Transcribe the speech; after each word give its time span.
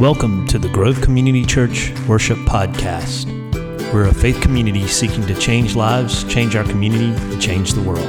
Welcome 0.00 0.46
to 0.46 0.60
the 0.60 0.68
Grove 0.68 1.00
Community 1.00 1.44
Church 1.44 1.92
Worship 2.06 2.38
Podcast. 2.38 3.26
We're 3.92 4.06
a 4.06 4.14
faith 4.14 4.40
community 4.40 4.86
seeking 4.86 5.26
to 5.26 5.34
change 5.34 5.74
lives, 5.74 6.22
change 6.32 6.54
our 6.54 6.62
community, 6.62 7.06
and 7.06 7.42
change 7.42 7.72
the 7.72 7.82
world. 7.82 8.06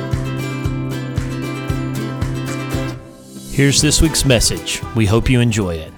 Here's 3.52 3.82
this 3.82 4.04
week's 4.04 4.24
message. 4.24 4.84
We 4.96 5.08
hope 5.08 5.32
you 5.32 5.40
enjoy 5.40 5.78
it. 5.78 5.92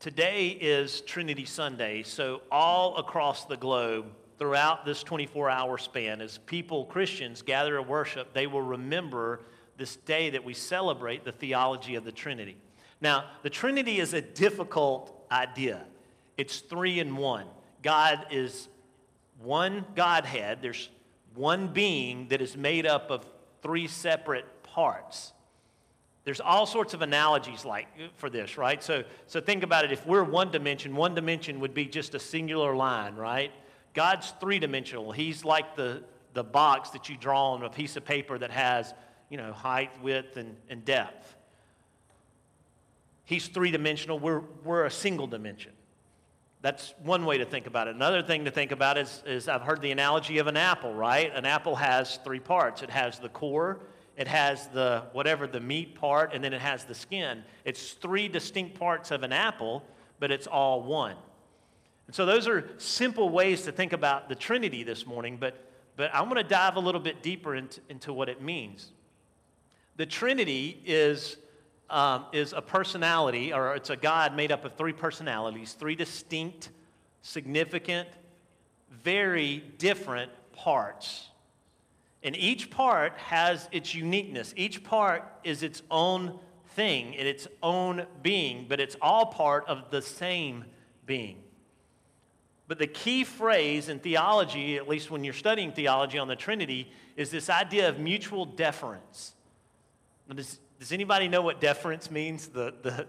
Today 0.00 0.48
is 0.48 1.00
Trinity 1.00 1.46
Sunday, 1.46 2.02
so 2.02 2.42
all 2.52 2.98
across 2.98 3.46
the 3.46 3.56
globe, 3.56 4.04
throughout 4.38 4.84
this 4.84 5.02
24 5.02 5.48
hour 5.48 5.78
span, 5.78 6.20
as 6.20 6.36
people, 6.36 6.84
Christians, 6.84 7.40
gather 7.40 7.76
to 7.76 7.82
worship, 7.82 8.34
they 8.34 8.46
will 8.46 8.60
remember 8.60 9.40
this 9.78 9.96
day 9.96 10.28
that 10.28 10.44
we 10.44 10.52
celebrate 10.52 11.24
the 11.24 11.32
theology 11.32 11.94
of 11.94 12.04
the 12.04 12.12
Trinity. 12.12 12.58
Now, 13.00 13.24
the 13.42 13.50
Trinity 13.50 13.98
is 14.00 14.14
a 14.14 14.22
difficult 14.22 15.26
idea. 15.30 15.84
It's 16.36 16.60
three 16.60 16.98
in 17.00 17.16
one. 17.16 17.46
God 17.82 18.26
is 18.30 18.68
one 19.38 19.84
Godhead, 19.94 20.58
there's 20.62 20.88
one 21.34 21.68
being 21.68 22.28
that 22.28 22.40
is 22.40 22.56
made 22.56 22.86
up 22.86 23.10
of 23.10 23.26
three 23.62 23.86
separate 23.86 24.46
parts. 24.62 25.32
There's 26.24 26.40
all 26.40 26.66
sorts 26.66 26.94
of 26.94 27.02
analogies 27.02 27.64
like 27.64 27.86
for 28.16 28.28
this, 28.28 28.58
right? 28.58 28.82
So, 28.82 29.04
so 29.26 29.40
think 29.40 29.62
about 29.62 29.84
it. 29.84 29.92
If 29.92 30.04
we're 30.06 30.24
one 30.24 30.50
dimension, 30.50 30.96
one 30.96 31.14
dimension 31.14 31.60
would 31.60 31.74
be 31.74 31.84
just 31.84 32.14
a 32.14 32.18
singular 32.18 32.74
line, 32.74 33.14
right? 33.14 33.52
God's 33.94 34.32
three 34.40 34.58
dimensional. 34.58 35.12
He's 35.12 35.44
like 35.44 35.76
the, 35.76 36.02
the 36.34 36.42
box 36.42 36.90
that 36.90 37.08
you 37.08 37.16
draw 37.16 37.52
on 37.52 37.62
a 37.62 37.70
piece 37.70 37.96
of 37.96 38.04
paper 38.04 38.38
that 38.38 38.50
has, 38.50 38.92
you 39.30 39.36
know, 39.36 39.52
height, 39.52 39.90
width, 40.02 40.36
and, 40.36 40.56
and 40.68 40.84
depth. 40.84 41.35
He's 43.26 43.48
three 43.48 43.70
dimensional, 43.70 44.18
we're, 44.18 44.42
we're 44.64 44.84
a 44.84 44.90
single 44.90 45.26
dimension. 45.26 45.72
That's 46.62 46.94
one 47.02 47.26
way 47.26 47.38
to 47.38 47.44
think 47.44 47.66
about 47.66 47.88
it. 47.88 47.94
Another 47.94 48.22
thing 48.22 48.44
to 48.46 48.50
think 48.50 48.72
about 48.72 48.96
is, 48.96 49.22
is 49.26 49.48
I've 49.48 49.62
heard 49.62 49.82
the 49.82 49.90
analogy 49.90 50.38
of 50.38 50.46
an 50.46 50.56
apple, 50.56 50.94
right? 50.94 51.30
An 51.34 51.44
apple 51.44 51.76
has 51.76 52.18
three 52.24 52.40
parts 52.40 52.82
it 52.82 52.90
has 52.90 53.18
the 53.18 53.28
core, 53.28 53.80
it 54.16 54.28
has 54.28 54.68
the 54.68 55.04
whatever 55.12 55.46
the 55.46 55.60
meat 55.60 55.94
part, 55.96 56.32
and 56.32 56.42
then 56.42 56.52
it 56.52 56.60
has 56.60 56.84
the 56.84 56.94
skin. 56.94 57.42
It's 57.64 57.92
three 57.92 58.28
distinct 58.28 58.78
parts 58.78 59.10
of 59.10 59.22
an 59.22 59.32
apple, 59.32 59.84
but 60.18 60.30
it's 60.30 60.46
all 60.46 60.82
one. 60.82 61.16
And 62.06 62.14
so 62.14 62.24
those 62.24 62.46
are 62.46 62.70
simple 62.78 63.28
ways 63.28 63.62
to 63.62 63.72
think 63.72 63.92
about 63.92 64.28
the 64.28 64.36
Trinity 64.36 64.84
this 64.84 65.04
morning, 65.04 65.36
but, 65.38 65.70
but 65.96 66.10
I'm 66.14 66.24
going 66.24 66.42
to 66.42 66.48
dive 66.48 66.76
a 66.76 66.80
little 66.80 67.00
bit 67.00 67.22
deeper 67.22 67.56
into, 67.56 67.80
into 67.88 68.12
what 68.12 68.28
it 68.28 68.40
means. 68.40 68.92
The 69.96 70.06
Trinity 70.06 70.80
is 70.84 71.36
um, 71.90 72.26
is 72.32 72.52
a 72.52 72.62
personality, 72.62 73.52
or 73.52 73.74
it's 73.74 73.90
a 73.90 73.96
God 73.96 74.34
made 74.34 74.52
up 74.52 74.64
of 74.64 74.74
three 74.76 74.92
personalities, 74.92 75.74
three 75.74 75.94
distinct, 75.94 76.70
significant, 77.22 78.08
very 79.04 79.62
different 79.78 80.30
parts. 80.52 81.28
And 82.22 82.36
each 82.36 82.70
part 82.70 83.16
has 83.18 83.68
its 83.70 83.94
uniqueness. 83.94 84.52
Each 84.56 84.82
part 84.82 85.30
is 85.44 85.62
its 85.62 85.82
own 85.90 86.38
thing, 86.70 87.14
in 87.14 87.26
its 87.26 87.46
own 87.62 88.06
being, 88.22 88.66
but 88.68 88.80
it's 88.80 88.96
all 89.00 89.26
part 89.26 89.64
of 89.68 89.90
the 89.90 90.02
same 90.02 90.64
being. 91.06 91.42
But 92.68 92.78
the 92.78 92.86
key 92.86 93.22
phrase 93.22 93.88
in 93.88 94.00
theology, 94.00 94.76
at 94.76 94.88
least 94.88 95.10
when 95.10 95.22
you're 95.22 95.34
studying 95.34 95.72
theology 95.72 96.18
on 96.18 96.26
the 96.26 96.34
Trinity, 96.34 96.90
is 97.16 97.30
this 97.30 97.48
idea 97.48 97.88
of 97.88 98.00
mutual 98.00 98.44
deference. 98.44 99.34
Does 100.78 100.92
anybody 100.92 101.28
know 101.28 101.42
what 101.42 101.60
deference 101.60 102.10
means? 102.10 102.48
The, 102.48 102.74
the, 102.82 103.06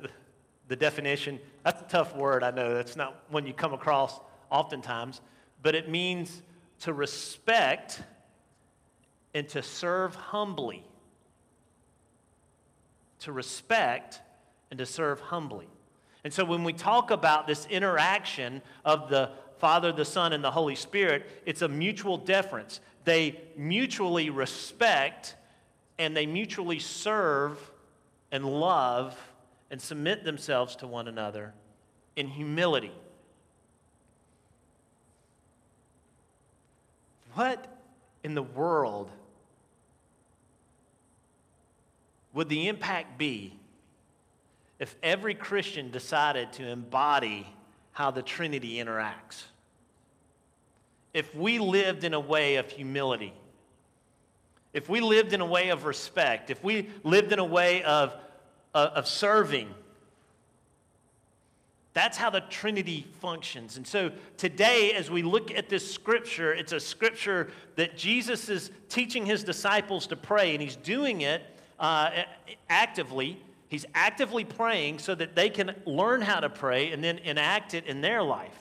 the 0.68 0.76
definition? 0.76 1.40
That's 1.64 1.82
a 1.82 1.86
tough 1.86 2.16
word, 2.16 2.44
I 2.44 2.52
know. 2.52 2.74
That's 2.74 2.96
not 2.96 3.24
one 3.30 3.46
you 3.46 3.54
come 3.54 3.74
across 3.74 4.20
oftentimes. 4.50 5.22
But 5.62 5.76
it 5.76 5.90
means 5.90 6.42
to 6.82 6.94
respect 6.94 8.02
and 9.34 9.48
to 9.50 9.62
serve 9.62 10.16
humbly. 10.16 10.84
To 13.22 13.32
respect 13.32 14.22
and 14.72 14.78
to 14.78 14.86
serve 14.86 15.20
humbly. 15.20 15.68
And 16.24 16.34
so 16.34 16.46
when 16.46 16.64
we 16.64 16.74
talk 16.74 17.12
about 17.12 17.48
this 17.48 17.66
interaction 17.68 18.62
of 18.86 19.10
the 19.10 19.32
Father, 19.60 19.92
the 19.92 20.06
Son, 20.06 20.34
and 20.34 20.44
the 20.44 20.52
Holy 20.52 20.76
Spirit, 20.76 21.26
it's 21.46 21.62
a 21.62 21.68
mutual 21.68 22.18
deference. 22.18 22.80
They 23.06 23.42
mutually 23.56 24.30
respect 24.30 25.36
and 26.00 26.16
they 26.16 26.26
mutually 26.26 26.80
serve 26.80 27.58
and 28.32 28.46
love 28.46 29.18
and 29.72 29.82
submit 29.82 30.24
themselves 30.24 30.76
to 30.78 30.88
one 30.88 31.08
another 31.08 31.54
in 32.16 32.28
humility. 32.28 32.92
What 37.34 37.68
in 38.24 38.34
the 38.34 38.44
world 38.44 39.12
would 42.34 42.50
the 42.50 42.68
impact 42.68 43.18
be 43.18 43.54
if 44.80 44.96
every 45.02 45.34
Christian 45.34 45.92
decided 45.92 46.54
to 46.54 46.68
embody 46.68 47.48
how 47.92 48.12
the 48.12 48.22
Trinity 48.22 48.76
interacts? 48.76 49.44
If 51.14 51.34
we 51.36 51.58
lived 51.60 52.04
in 52.04 52.14
a 52.14 52.20
way 52.20 52.56
of 52.58 52.70
humility, 52.70 53.34
if 54.78 54.88
we 54.88 55.02
lived 55.02 55.34
in 55.34 55.42
a 55.42 55.46
way 55.46 55.70
of 55.70 55.86
respect, 55.86 56.52
if 56.52 56.64
we 56.64 56.88
lived 57.04 57.32
in 57.32 57.40
a 57.40 57.44
way 57.46 57.82
of, 57.82 58.16
uh, 58.76 58.92
of 58.94 59.08
serving, 59.08 59.74
that's 61.94 62.16
how 62.16 62.30
the 62.30 62.42
Trinity 62.42 63.08
functions. 63.20 63.78
And 63.78 63.88
so 63.88 64.12
today, 64.38 64.92
as 64.94 65.10
we 65.10 65.24
look 65.24 65.50
at 65.50 65.68
this 65.68 65.92
scripture, 65.92 66.54
it's 66.54 66.74
a 66.74 66.80
scripture 66.80 67.50
that 67.76 67.98
Jesus 67.98 68.50
is 68.50 68.70
teaching 68.88 69.26
his 69.26 69.44
disciples 69.44 70.06
to 70.08 70.16
pray, 70.16 70.54
and 70.54 70.62
he's 70.62 70.76
doing 70.76 71.22
it 71.22 71.42
uh, 71.80 72.12
actively. 72.70 73.42
He's 73.70 73.88
actively 73.96 74.46
praying 74.46 75.00
so 75.00 75.16
that 75.16 75.36
they 75.36 75.50
can 75.50 75.74
learn 75.88 76.22
how 76.22 76.40
to 76.40 76.50
pray 76.50 76.92
and 76.92 77.04
then 77.04 77.18
enact 77.18 77.74
it 77.74 77.88
in 77.88 78.02
their 78.02 78.22
life. 78.22 78.60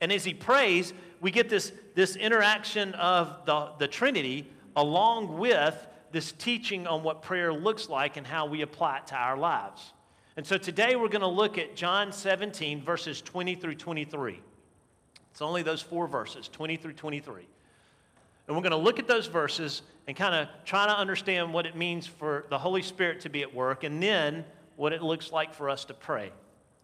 And 0.00 0.10
as 0.10 0.24
he 0.24 0.34
prays, 0.34 0.92
we 1.20 1.30
get 1.30 1.48
this, 1.48 1.72
this 1.94 2.16
interaction 2.16 2.92
of 2.94 3.46
the, 3.46 3.70
the 3.78 3.86
Trinity 3.86 4.48
along 4.76 5.38
with 5.38 5.86
this 6.12 6.32
teaching 6.32 6.86
on 6.86 7.02
what 7.02 7.22
prayer 7.22 7.52
looks 7.52 7.88
like 7.88 8.16
and 8.16 8.26
how 8.26 8.46
we 8.46 8.62
apply 8.62 8.98
it 8.98 9.06
to 9.08 9.14
our 9.14 9.36
lives. 9.36 9.92
And 10.36 10.46
so 10.46 10.56
today 10.56 10.96
we're 10.96 11.08
going 11.08 11.22
to 11.22 11.26
look 11.26 11.58
at 11.58 11.74
John 11.74 12.12
17, 12.12 12.82
verses 12.82 13.20
20 13.20 13.56
through 13.56 13.74
23. 13.74 14.40
It's 15.32 15.42
only 15.42 15.62
those 15.62 15.82
four 15.82 16.06
verses, 16.06 16.48
20 16.48 16.76
through 16.76 16.94
23. 16.94 17.46
And 18.46 18.56
we're 18.56 18.62
going 18.62 18.70
to 18.70 18.76
look 18.76 18.98
at 18.98 19.06
those 19.06 19.26
verses 19.26 19.82
and 20.06 20.16
kind 20.16 20.34
of 20.34 20.48
try 20.64 20.86
to 20.86 20.96
understand 20.96 21.52
what 21.52 21.66
it 21.66 21.76
means 21.76 22.06
for 22.06 22.46
the 22.50 22.58
Holy 22.58 22.82
Spirit 22.82 23.20
to 23.20 23.28
be 23.28 23.42
at 23.42 23.54
work 23.54 23.84
and 23.84 24.02
then 24.02 24.44
what 24.76 24.92
it 24.92 25.02
looks 25.02 25.32
like 25.32 25.52
for 25.52 25.68
us 25.68 25.84
to 25.86 25.94
pray 25.94 26.32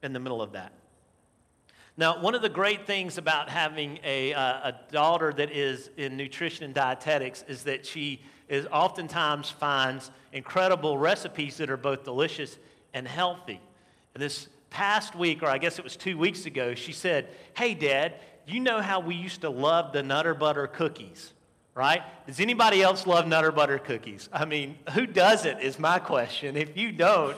in 0.02 0.12
the 0.12 0.20
middle 0.20 0.42
of 0.42 0.52
that. 0.52 0.72
Now, 1.96 2.20
one 2.20 2.34
of 2.34 2.42
the 2.42 2.48
great 2.48 2.86
things 2.86 3.18
about 3.18 3.48
having 3.48 4.00
a, 4.02 4.34
uh, 4.34 4.70
a 4.70 4.74
daughter 4.90 5.32
that 5.32 5.52
is 5.52 5.90
in 5.96 6.16
nutrition 6.16 6.64
and 6.64 6.74
dietetics 6.74 7.44
is 7.46 7.62
that 7.64 7.86
she 7.86 8.20
is 8.48 8.66
oftentimes 8.72 9.50
finds 9.50 10.10
incredible 10.32 10.98
recipes 10.98 11.56
that 11.58 11.70
are 11.70 11.76
both 11.76 12.02
delicious 12.02 12.58
and 12.94 13.06
healthy. 13.06 13.60
And 14.14 14.22
this 14.22 14.48
past 14.70 15.14
week, 15.14 15.42
or 15.42 15.46
I 15.46 15.58
guess 15.58 15.78
it 15.78 15.84
was 15.84 15.96
two 15.96 16.18
weeks 16.18 16.46
ago, 16.46 16.74
she 16.74 16.92
said, 16.92 17.28
Hey, 17.56 17.74
Dad, 17.74 18.14
you 18.46 18.58
know 18.58 18.80
how 18.80 18.98
we 18.98 19.14
used 19.14 19.42
to 19.42 19.50
love 19.50 19.92
the 19.92 20.02
Nutter 20.02 20.34
Butter 20.34 20.66
cookies, 20.66 21.32
right? 21.74 22.02
Does 22.26 22.40
anybody 22.40 22.82
else 22.82 23.06
love 23.06 23.28
Nutter 23.28 23.52
Butter 23.52 23.78
cookies? 23.78 24.28
I 24.32 24.44
mean, 24.44 24.76
who 24.94 25.06
doesn't 25.06 25.60
is 25.60 25.78
my 25.78 26.00
question. 26.00 26.56
If 26.56 26.76
you 26.76 26.90
don't, 26.90 27.36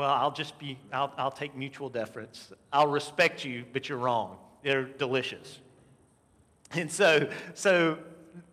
well, 0.00 0.08
I'll 0.08 0.30
just 0.30 0.58
be, 0.58 0.78
I'll, 0.94 1.12
I'll 1.18 1.30
take 1.30 1.54
mutual 1.54 1.90
deference. 1.90 2.50
I'll 2.72 2.86
respect 2.86 3.44
you, 3.44 3.66
but 3.70 3.86
you're 3.86 3.98
wrong. 3.98 4.38
They're 4.62 4.84
delicious. 4.84 5.58
And 6.70 6.90
so, 6.90 7.28
so 7.52 7.98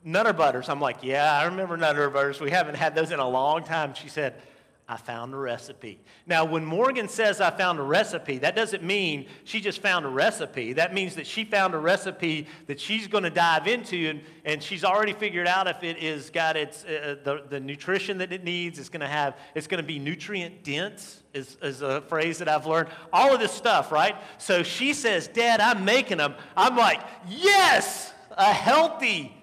Nutter 0.03 0.33
Butters, 0.33 0.67
I'm 0.67 0.81
like, 0.81 0.97
yeah, 1.03 1.39
I 1.39 1.45
remember 1.45 1.77
Nutter 1.77 2.09
Butters. 2.09 2.41
We 2.41 2.51
haven't 2.51 2.75
had 2.75 2.95
those 2.95 3.11
in 3.11 3.19
a 3.19 3.29
long 3.29 3.63
time. 3.63 3.93
She 3.93 4.09
said, 4.09 4.41
I 4.89 4.95
found 4.95 5.33
a 5.33 5.37
recipe. 5.37 5.99
Now, 6.25 6.45
when 6.45 6.63
Morgan 6.63 7.09
says 7.09 7.41
I 7.41 7.51
found 7.51 7.77
a 7.77 7.83
recipe, 7.83 8.37
that 8.37 8.55
doesn't 8.55 8.83
mean 8.83 9.27
she 9.43 9.59
just 9.59 9.81
found 9.81 10.05
a 10.05 10.07
recipe. 10.07 10.71
That 10.73 10.93
means 10.93 11.15
that 11.15 11.27
she 11.27 11.43
found 11.43 11.73
a 11.73 11.77
recipe 11.77 12.47
that 12.67 12.79
she's 12.79 13.05
going 13.05 13.25
to 13.25 13.29
dive 13.29 13.67
into, 13.67 14.09
and, 14.09 14.21
and 14.45 14.63
she's 14.63 14.85
already 14.85 15.11
figured 15.11 15.45
out 15.45 15.67
if 15.67 15.83
it 15.83 15.97
is 15.97 16.29
got 16.29 16.55
its 16.55 16.85
uh, 16.85 17.17
the, 17.21 17.43
the 17.49 17.59
nutrition 17.59 18.17
that 18.19 18.31
it 18.31 18.45
needs. 18.45 18.79
It's 18.79 18.87
going 18.87 19.01
to 19.01 19.07
have. 19.07 19.35
It's 19.55 19.67
going 19.67 19.81
to 19.81 19.87
be 19.87 19.99
nutrient 19.99 20.63
dense. 20.63 21.21
Is, 21.33 21.57
is 21.61 21.81
a 21.81 21.99
phrase 22.01 22.37
that 22.37 22.47
I've 22.47 22.65
learned. 22.65 22.87
All 23.11 23.33
of 23.33 23.41
this 23.41 23.51
stuff, 23.51 23.91
right? 23.91 24.15
So 24.37 24.63
she 24.63 24.93
says, 24.93 25.27
"Dad, 25.27 25.59
I'm 25.59 25.83
making 25.83 26.17
them." 26.17 26.33
I'm 26.55 26.77
like, 26.77 27.01
"Yes, 27.27 28.13
a 28.31 28.53
healthy 28.53 29.35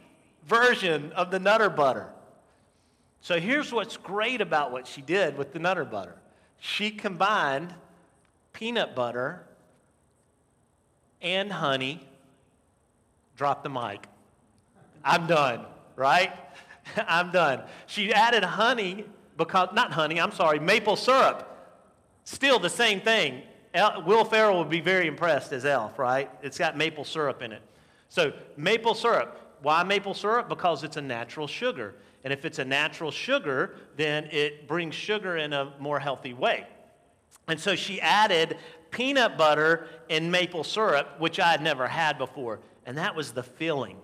version 0.46 1.12
of 1.12 1.30
the 1.30 1.38
Nutter 1.38 1.68
Butter." 1.68 2.13
So 3.24 3.40
here's 3.40 3.72
what's 3.72 3.96
great 3.96 4.42
about 4.42 4.70
what 4.70 4.86
she 4.86 5.00
did 5.00 5.38
with 5.38 5.54
the 5.54 5.58
Nutter 5.58 5.86
Butter. 5.86 6.16
She 6.58 6.90
combined 6.90 7.74
peanut 8.52 8.94
butter, 8.94 9.46
and 11.22 11.50
honey. 11.50 12.06
Drop 13.34 13.62
the 13.62 13.70
mic. 13.70 14.06
I'm 15.02 15.26
done, 15.26 15.64
right? 15.96 16.34
I'm 17.08 17.32
done. 17.32 17.62
She 17.86 18.12
added 18.12 18.44
honey 18.44 19.06
because, 19.38 19.70
not 19.72 19.90
honey, 19.90 20.20
I'm 20.20 20.32
sorry, 20.32 20.58
maple 20.58 20.96
syrup. 20.96 21.48
Still 22.24 22.58
the 22.58 22.68
same 22.68 23.00
thing. 23.00 23.40
El, 23.72 24.02
Will 24.02 24.26
Ferrell 24.26 24.58
would 24.58 24.68
be 24.68 24.82
very 24.82 25.06
impressed 25.06 25.50
as 25.54 25.64
Elf, 25.64 25.98
right? 25.98 26.30
It's 26.42 26.58
got 26.58 26.76
maple 26.76 27.04
syrup 27.04 27.40
in 27.40 27.52
it. 27.52 27.62
So, 28.10 28.34
maple 28.58 28.94
syrup. 28.94 29.40
Why 29.64 29.82
maple 29.82 30.12
syrup? 30.12 30.50
Because 30.50 30.84
it's 30.84 30.98
a 30.98 31.02
natural 31.02 31.46
sugar. 31.46 31.94
And 32.22 32.34
if 32.34 32.44
it's 32.44 32.58
a 32.58 32.64
natural 32.64 33.10
sugar, 33.10 33.76
then 33.96 34.28
it 34.30 34.68
brings 34.68 34.94
sugar 34.94 35.38
in 35.38 35.54
a 35.54 35.72
more 35.78 35.98
healthy 35.98 36.34
way. 36.34 36.66
And 37.48 37.58
so 37.58 37.74
she 37.74 37.98
added 37.98 38.58
peanut 38.90 39.38
butter 39.38 39.88
and 40.10 40.30
maple 40.30 40.64
syrup, 40.64 41.18
which 41.18 41.40
I 41.40 41.50
had 41.50 41.62
never 41.62 41.88
had 41.88 42.18
before. 42.18 42.60
And 42.84 42.98
that 42.98 43.16
was 43.16 43.32
the 43.32 43.42
filling. 43.42 43.96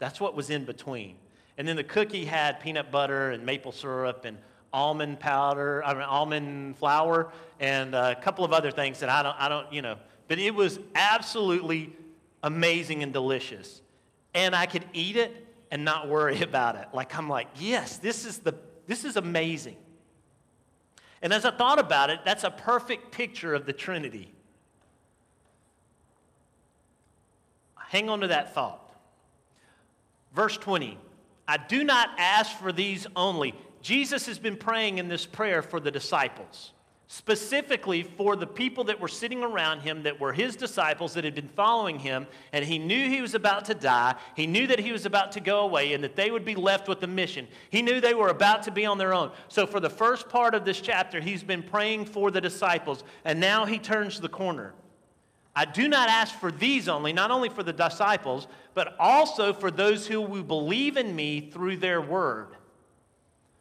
That's 0.00 0.20
what 0.20 0.34
was 0.34 0.50
in 0.50 0.64
between. 0.64 1.14
And 1.56 1.68
then 1.68 1.76
the 1.76 1.84
cookie 1.84 2.24
had 2.24 2.58
peanut 2.58 2.90
butter 2.90 3.30
and 3.30 3.46
maple 3.46 3.72
syrup 3.72 4.24
and 4.24 4.36
almond 4.72 5.20
powder, 5.20 5.84
I 5.84 5.94
mean, 5.94 6.02
almond 6.02 6.78
flour, 6.78 7.30
and 7.60 7.94
a 7.94 8.16
couple 8.16 8.44
of 8.44 8.52
other 8.52 8.72
things 8.72 8.98
that 8.98 9.08
I 9.08 9.22
don't, 9.22 9.36
I 9.38 9.48
don't, 9.48 9.72
you 9.72 9.82
know. 9.82 9.98
But 10.26 10.40
it 10.40 10.52
was 10.52 10.80
absolutely 10.96 11.92
amazing 12.42 13.04
and 13.04 13.12
delicious. 13.12 13.82
And 14.36 14.54
I 14.54 14.66
could 14.66 14.84
eat 14.92 15.16
it 15.16 15.44
and 15.72 15.84
not 15.84 16.08
worry 16.08 16.40
about 16.42 16.76
it. 16.76 16.86
Like 16.92 17.16
I'm 17.16 17.28
like, 17.28 17.48
yes, 17.56 17.96
this 17.96 18.24
is 18.24 18.38
the 18.38 18.54
this 18.86 19.04
is 19.04 19.16
amazing. 19.16 19.76
And 21.22 21.32
as 21.32 21.44
I 21.44 21.50
thought 21.50 21.80
about 21.80 22.10
it, 22.10 22.20
that's 22.24 22.44
a 22.44 22.50
perfect 22.50 23.10
picture 23.10 23.52
of 23.52 23.66
the 23.66 23.72
Trinity. 23.72 24.32
Hang 27.88 28.08
on 28.08 28.20
to 28.20 28.28
that 28.28 28.54
thought. 28.54 28.94
Verse 30.32 30.56
20 30.56 30.98
I 31.48 31.56
do 31.56 31.82
not 31.82 32.10
ask 32.18 32.56
for 32.58 32.72
these 32.72 33.06
only. 33.16 33.54
Jesus 33.82 34.26
has 34.26 34.38
been 34.38 34.56
praying 34.56 34.98
in 34.98 35.08
this 35.08 35.26
prayer 35.26 35.62
for 35.62 35.78
the 35.80 35.90
disciples 35.90 36.72
specifically 37.08 38.02
for 38.02 38.34
the 38.34 38.46
people 38.46 38.84
that 38.84 39.00
were 39.00 39.08
sitting 39.08 39.44
around 39.44 39.80
him 39.80 40.02
that 40.02 40.18
were 40.18 40.32
his 40.32 40.56
disciples 40.56 41.14
that 41.14 41.22
had 41.22 41.36
been 41.36 41.48
following 41.48 42.00
him 42.00 42.26
and 42.52 42.64
he 42.64 42.78
knew 42.78 43.08
he 43.08 43.20
was 43.20 43.34
about 43.34 43.64
to 43.66 43.74
die. 43.74 44.14
He 44.34 44.46
knew 44.46 44.66
that 44.66 44.80
he 44.80 44.90
was 44.90 45.06
about 45.06 45.30
to 45.32 45.40
go 45.40 45.60
away 45.60 45.92
and 45.92 46.02
that 46.02 46.16
they 46.16 46.32
would 46.32 46.44
be 46.44 46.56
left 46.56 46.88
with 46.88 47.00
the 47.00 47.06
mission. 47.06 47.46
He 47.70 47.80
knew 47.80 48.00
they 48.00 48.14
were 48.14 48.28
about 48.28 48.64
to 48.64 48.72
be 48.72 48.86
on 48.86 48.98
their 48.98 49.14
own. 49.14 49.30
So 49.48 49.66
for 49.66 49.78
the 49.78 49.90
first 49.90 50.28
part 50.28 50.54
of 50.54 50.64
this 50.64 50.80
chapter 50.80 51.20
he's 51.20 51.44
been 51.44 51.62
praying 51.62 52.06
for 52.06 52.32
the 52.32 52.40
disciples 52.40 53.04
and 53.24 53.38
now 53.38 53.66
he 53.66 53.78
turns 53.78 54.20
the 54.20 54.28
corner. 54.28 54.74
I 55.54 55.64
do 55.64 55.88
not 55.88 56.08
ask 56.08 56.34
for 56.34 56.50
these 56.50 56.88
only, 56.88 57.12
not 57.12 57.30
only 57.30 57.48
for 57.48 57.62
the 57.62 57.72
disciples, 57.72 58.48
but 58.74 58.96
also 58.98 59.52
for 59.52 59.70
those 59.70 60.06
who 60.06 60.20
will 60.20 60.42
believe 60.42 60.96
in 60.96 61.14
me 61.14 61.50
through 61.50 61.76
their 61.76 62.02
word. 62.02 62.48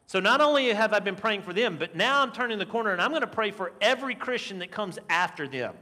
So 0.07 0.19
not 0.19 0.40
only 0.40 0.69
have 0.69 0.94
I 0.94 1.00
been 1.00 1.16
praying 1.16 1.42
for 1.42 1.54
them, 1.54 1.78
but 1.78 1.96
now 1.96 2.22
I'm 2.22 2.31
turning 2.31 2.60
the 2.60 2.66
corner 2.66 2.92
and 2.92 3.02
I'm 3.02 3.10
going 3.10 3.22
to 3.22 3.28
pray 3.28 3.52
for 3.52 3.72
every 3.81 4.16
Christian 4.16 4.60
that 4.60 4.72
comes 4.72 5.00
after 5.10 5.48
them. 5.48 5.74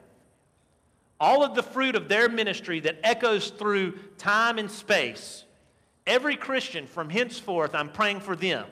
All 1.20 1.44
of 1.44 1.56
the 1.56 1.64
fruit 1.64 1.96
of 1.96 2.08
their 2.08 2.30
ministry 2.30 2.80
that 2.81 3.00
echoes 3.04 3.50
through 3.50 4.00
time 4.18 4.58
and 4.58 4.72
space. 4.72 5.44
Every 6.08 6.36
Christian 6.36 6.88
from 6.88 7.10
henceforth, 7.10 7.75
I'm 7.75 7.90
praying 7.90 8.22
for 8.22 8.36
them. 8.36 8.66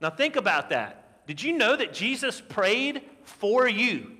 Now 0.00 0.10
think 0.10 0.36
about 0.36 0.70
that. 0.70 1.26
Did 1.26 1.42
you 1.42 1.56
know 1.56 1.76
that 1.76 1.92
Jesus 1.92 2.40
prayed 2.40 3.02
for 3.22 3.68
you? 3.68 4.12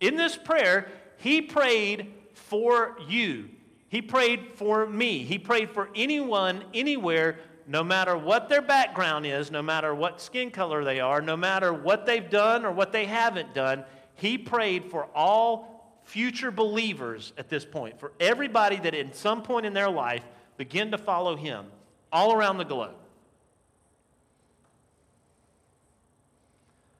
In 0.00 0.16
this 0.16 0.36
prayer, 0.36 0.88
he 1.18 1.40
prayed 1.40 2.12
for 2.34 2.96
you. 3.08 3.48
He 3.88 4.02
prayed 4.02 4.52
for 4.54 4.86
me. 4.86 5.24
He 5.24 5.38
prayed 5.38 5.70
for 5.70 5.88
anyone, 5.94 6.64
anywhere 6.74 7.38
no 7.66 7.82
matter 7.82 8.16
what 8.16 8.48
their 8.48 8.62
background 8.62 9.26
is, 9.26 9.50
no 9.50 9.62
matter 9.62 9.94
what 9.94 10.20
skin 10.20 10.50
color 10.50 10.84
they 10.84 11.00
are, 11.00 11.20
no 11.20 11.36
matter 11.36 11.72
what 11.72 12.06
they've 12.06 12.30
done 12.30 12.64
or 12.64 12.70
what 12.70 12.92
they 12.92 13.06
haven't 13.06 13.54
done, 13.54 13.84
he 14.14 14.38
prayed 14.38 14.90
for 14.90 15.08
all 15.14 16.00
future 16.04 16.52
believers 16.52 17.32
at 17.36 17.48
this 17.48 17.64
point, 17.64 17.98
for 17.98 18.12
everybody 18.20 18.76
that 18.76 18.94
at 18.94 19.16
some 19.16 19.42
point 19.42 19.66
in 19.66 19.72
their 19.72 19.90
life 19.90 20.22
begin 20.56 20.92
to 20.92 20.98
follow 20.98 21.36
him 21.36 21.66
all 22.12 22.32
around 22.32 22.58
the 22.58 22.64
globe. 22.64 22.94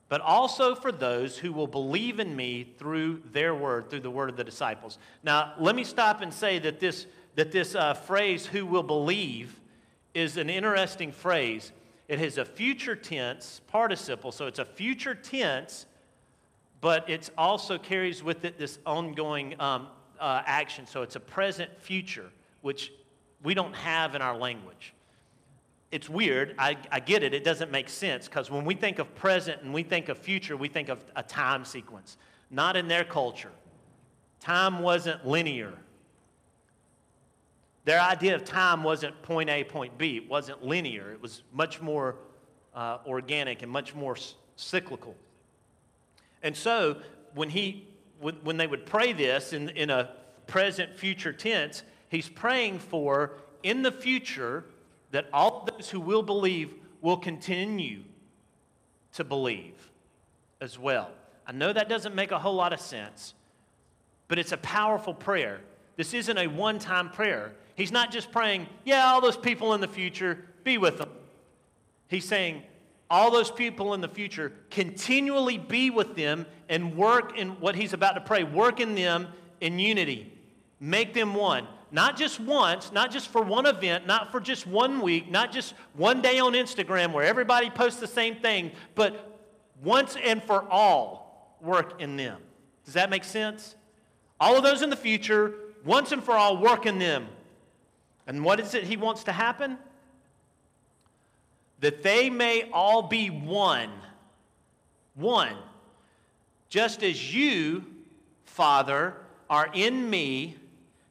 But 0.08 0.20
also 0.20 0.74
for 0.74 0.92
those 0.92 1.38
who 1.38 1.52
will 1.52 1.66
believe 1.66 2.20
in 2.20 2.34
me 2.34 2.74
through 2.78 3.22
their 3.32 3.54
word, 3.54 3.90
through 3.90 4.00
the 4.00 4.10
word 4.10 4.30
of 4.30 4.36
the 4.36 4.44
disciples. 4.44 4.98
Now, 5.22 5.54
let 5.58 5.74
me 5.74 5.82
stop 5.84 6.22
and 6.22 6.32
say 6.32 6.58
that 6.60 6.78
this, 6.78 7.06
that 7.34 7.50
this 7.50 7.74
uh, 7.74 7.94
phrase, 7.94 8.46
who 8.46 8.66
will 8.66 8.84
believe, 8.84 9.58
is 10.16 10.38
an 10.38 10.48
interesting 10.48 11.12
phrase. 11.12 11.72
It 12.08 12.18
has 12.18 12.38
a 12.38 12.44
future 12.44 12.96
tense 12.96 13.60
participle, 13.66 14.32
so 14.32 14.46
it's 14.46 14.58
a 14.58 14.64
future 14.64 15.14
tense, 15.14 15.84
but 16.80 17.08
it 17.10 17.28
also 17.36 17.76
carries 17.76 18.22
with 18.22 18.44
it 18.46 18.58
this 18.58 18.78
ongoing 18.86 19.60
um, 19.60 19.88
uh, 20.18 20.42
action. 20.46 20.86
So 20.86 21.02
it's 21.02 21.16
a 21.16 21.20
present 21.20 21.70
future, 21.80 22.30
which 22.62 22.92
we 23.42 23.52
don't 23.52 23.74
have 23.74 24.14
in 24.14 24.22
our 24.22 24.36
language. 24.36 24.94
It's 25.92 26.08
weird. 26.08 26.54
I, 26.58 26.76
I 26.90 27.00
get 27.00 27.22
it. 27.22 27.34
It 27.34 27.44
doesn't 27.44 27.70
make 27.70 27.88
sense 27.88 28.26
because 28.26 28.50
when 28.50 28.64
we 28.64 28.74
think 28.74 28.98
of 28.98 29.14
present 29.14 29.62
and 29.62 29.74
we 29.74 29.82
think 29.82 30.08
of 30.08 30.16
future, 30.16 30.56
we 30.56 30.68
think 30.68 30.88
of 30.88 31.04
a 31.14 31.22
time 31.22 31.64
sequence. 31.64 32.16
Not 32.50 32.76
in 32.76 32.88
their 32.88 33.04
culture. 33.04 33.52
Time 34.40 34.80
wasn't 34.80 35.26
linear. 35.26 35.74
Their 37.86 38.00
idea 38.00 38.34
of 38.34 38.44
time 38.44 38.82
wasn't 38.82 39.22
point 39.22 39.48
A, 39.48 39.62
point 39.62 39.96
B. 39.96 40.16
It 40.16 40.28
wasn't 40.28 40.64
linear. 40.64 41.12
It 41.12 41.22
was 41.22 41.44
much 41.52 41.80
more 41.80 42.16
uh, 42.74 42.98
organic 43.06 43.62
and 43.62 43.70
much 43.70 43.94
more 43.94 44.16
cyclical. 44.56 45.14
And 46.42 46.56
so 46.56 46.96
when, 47.34 47.48
he, 47.48 47.86
when, 48.18 48.34
when 48.42 48.56
they 48.56 48.66
would 48.66 48.86
pray 48.86 49.12
this 49.12 49.52
in, 49.52 49.68
in 49.70 49.90
a 49.90 50.10
present 50.48 50.98
future 50.98 51.32
tense, 51.32 51.84
he's 52.08 52.28
praying 52.28 52.80
for 52.80 53.34
in 53.62 53.82
the 53.82 53.92
future 53.92 54.64
that 55.12 55.28
all 55.32 55.68
those 55.70 55.88
who 55.88 56.00
will 56.00 56.24
believe 56.24 56.74
will 57.02 57.16
continue 57.16 58.02
to 59.12 59.22
believe 59.22 59.74
as 60.60 60.76
well. 60.76 61.12
I 61.46 61.52
know 61.52 61.72
that 61.72 61.88
doesn't 61.88 62.16
make 62.16 62.32
a 62.32 62.38
whole 62.40 62.56
lot 62.56 62.72
of 62.72 62.80
sense, 62.80 63.34
but 64.26 64.40
it's 64.40 64.50
a 64.50 64.56
powerful 64.56 65.14
prayer. 65.14 65.60
This 65.94 66.14
isn't 66.14 66.36
a 66.36 66.48
one 66.48 66.80
time 66.80 67.10
prayer. 67.10 67.52
He's 67.76 67.92
not 67.92 68.10
just 68.10 68.32
praying, 68.32 68.66
yeah, 68.84 69.06
all 69.06 69.20
those 69.20 69.36
people 69.36 69.74
in 69.74 69.80
the 69.80 69.88
future, 69.88 70.44
be 70.64 70.78
with 70.78 70.98
them. 70.98 71.10
He's 72.08 72.24
saying, 72.24 72.62
all 73.08 73.30
those 73.30 73.50
people 73.50 73.94
in 73.94 74.00
the 74.00 74.08
future, 74.08 74.52
continually 74.70 75.58
be 75.58 75.90
with 75.90 76.16
them 76.16 76.46
and 76.68 76.96
work 76.96 77.38
in 77.38 77.60
what 77.60 77.76
he's 77.76 77.92
about 77.92 78.14
to 78.14 78.20
pray, 78.20 78.42
work 78.42 78.80
in 78.80 78.94
them 78.94 79.28
in 79.60 79.78
unity. 79.78 80.32
Make 80.80 81.14
them 81.14 81.34
one. 81.34 81.66
Not 81.92 82.16
just 82.16 82.40
once, 82.40 82.90
not 82.92 83.12
just 83.12 83.28
for 83.28 83.42
one 83.42 83.66
event, 83.66 84.06
not 84.06 84.32
for 84.32 84.40
just 84.40 84.66
one 84.66 85.00
week, 85.00 85.30
not 85.30 85.52
just 85.52 85.74
one 85.94 86.20
day 86.20 86.40
on 86.40 86.54
Instagram 86.54 87.12
where 87.12 87.24
everybody 87.24 87.70
posts 87.70 88.00
the 88.00 88.08
same 88.08 88.36
thing, 88.36 88.72
but 88.94 89.38
once 89.82 90.16
and 90.22 90.42
for 90.42 90.68
all, 90.70 91.56
work 91.60 92.00
in 92.00 92.16
them. 92.16 92.40
Does 92.84 92.94
that 92.94 93.08
make 93.08 93.24
sense? 93.24 93.76
All 94.40 94.56
of 94.56 94.64
those 94.64 94.82
in 94.82 94.90
the 94.90 94.96
future, 94.96 95.54
once 95.84 96.10
and 96.12 96.22
for 96.22 96.32
all, 96.32 96.56
work 96.58 96.86
in 96.86 96.98
them. 96.98 97.28
And 98.26 98.44
what 98.44 98.60
is 98.60 98.74
it 98.74 98.84
he 98.84 98.96
wants 98.96 99.24
to 99.24 99.32
happen? 99.32 99.78
That 101.80 102.02
they 102.02 102.30
may 102.30 102.68
all 102.72 103.02
be 103.02 103.30
one. 103.30 103.90
One. 105.14 105.56
Just 106.68 107.02
as 107.02 107.34
you, 107.34 107.84
Father, 108.44 109.14
are 109.48 109.70
in 109.72 110.10
me, 110.10 110.56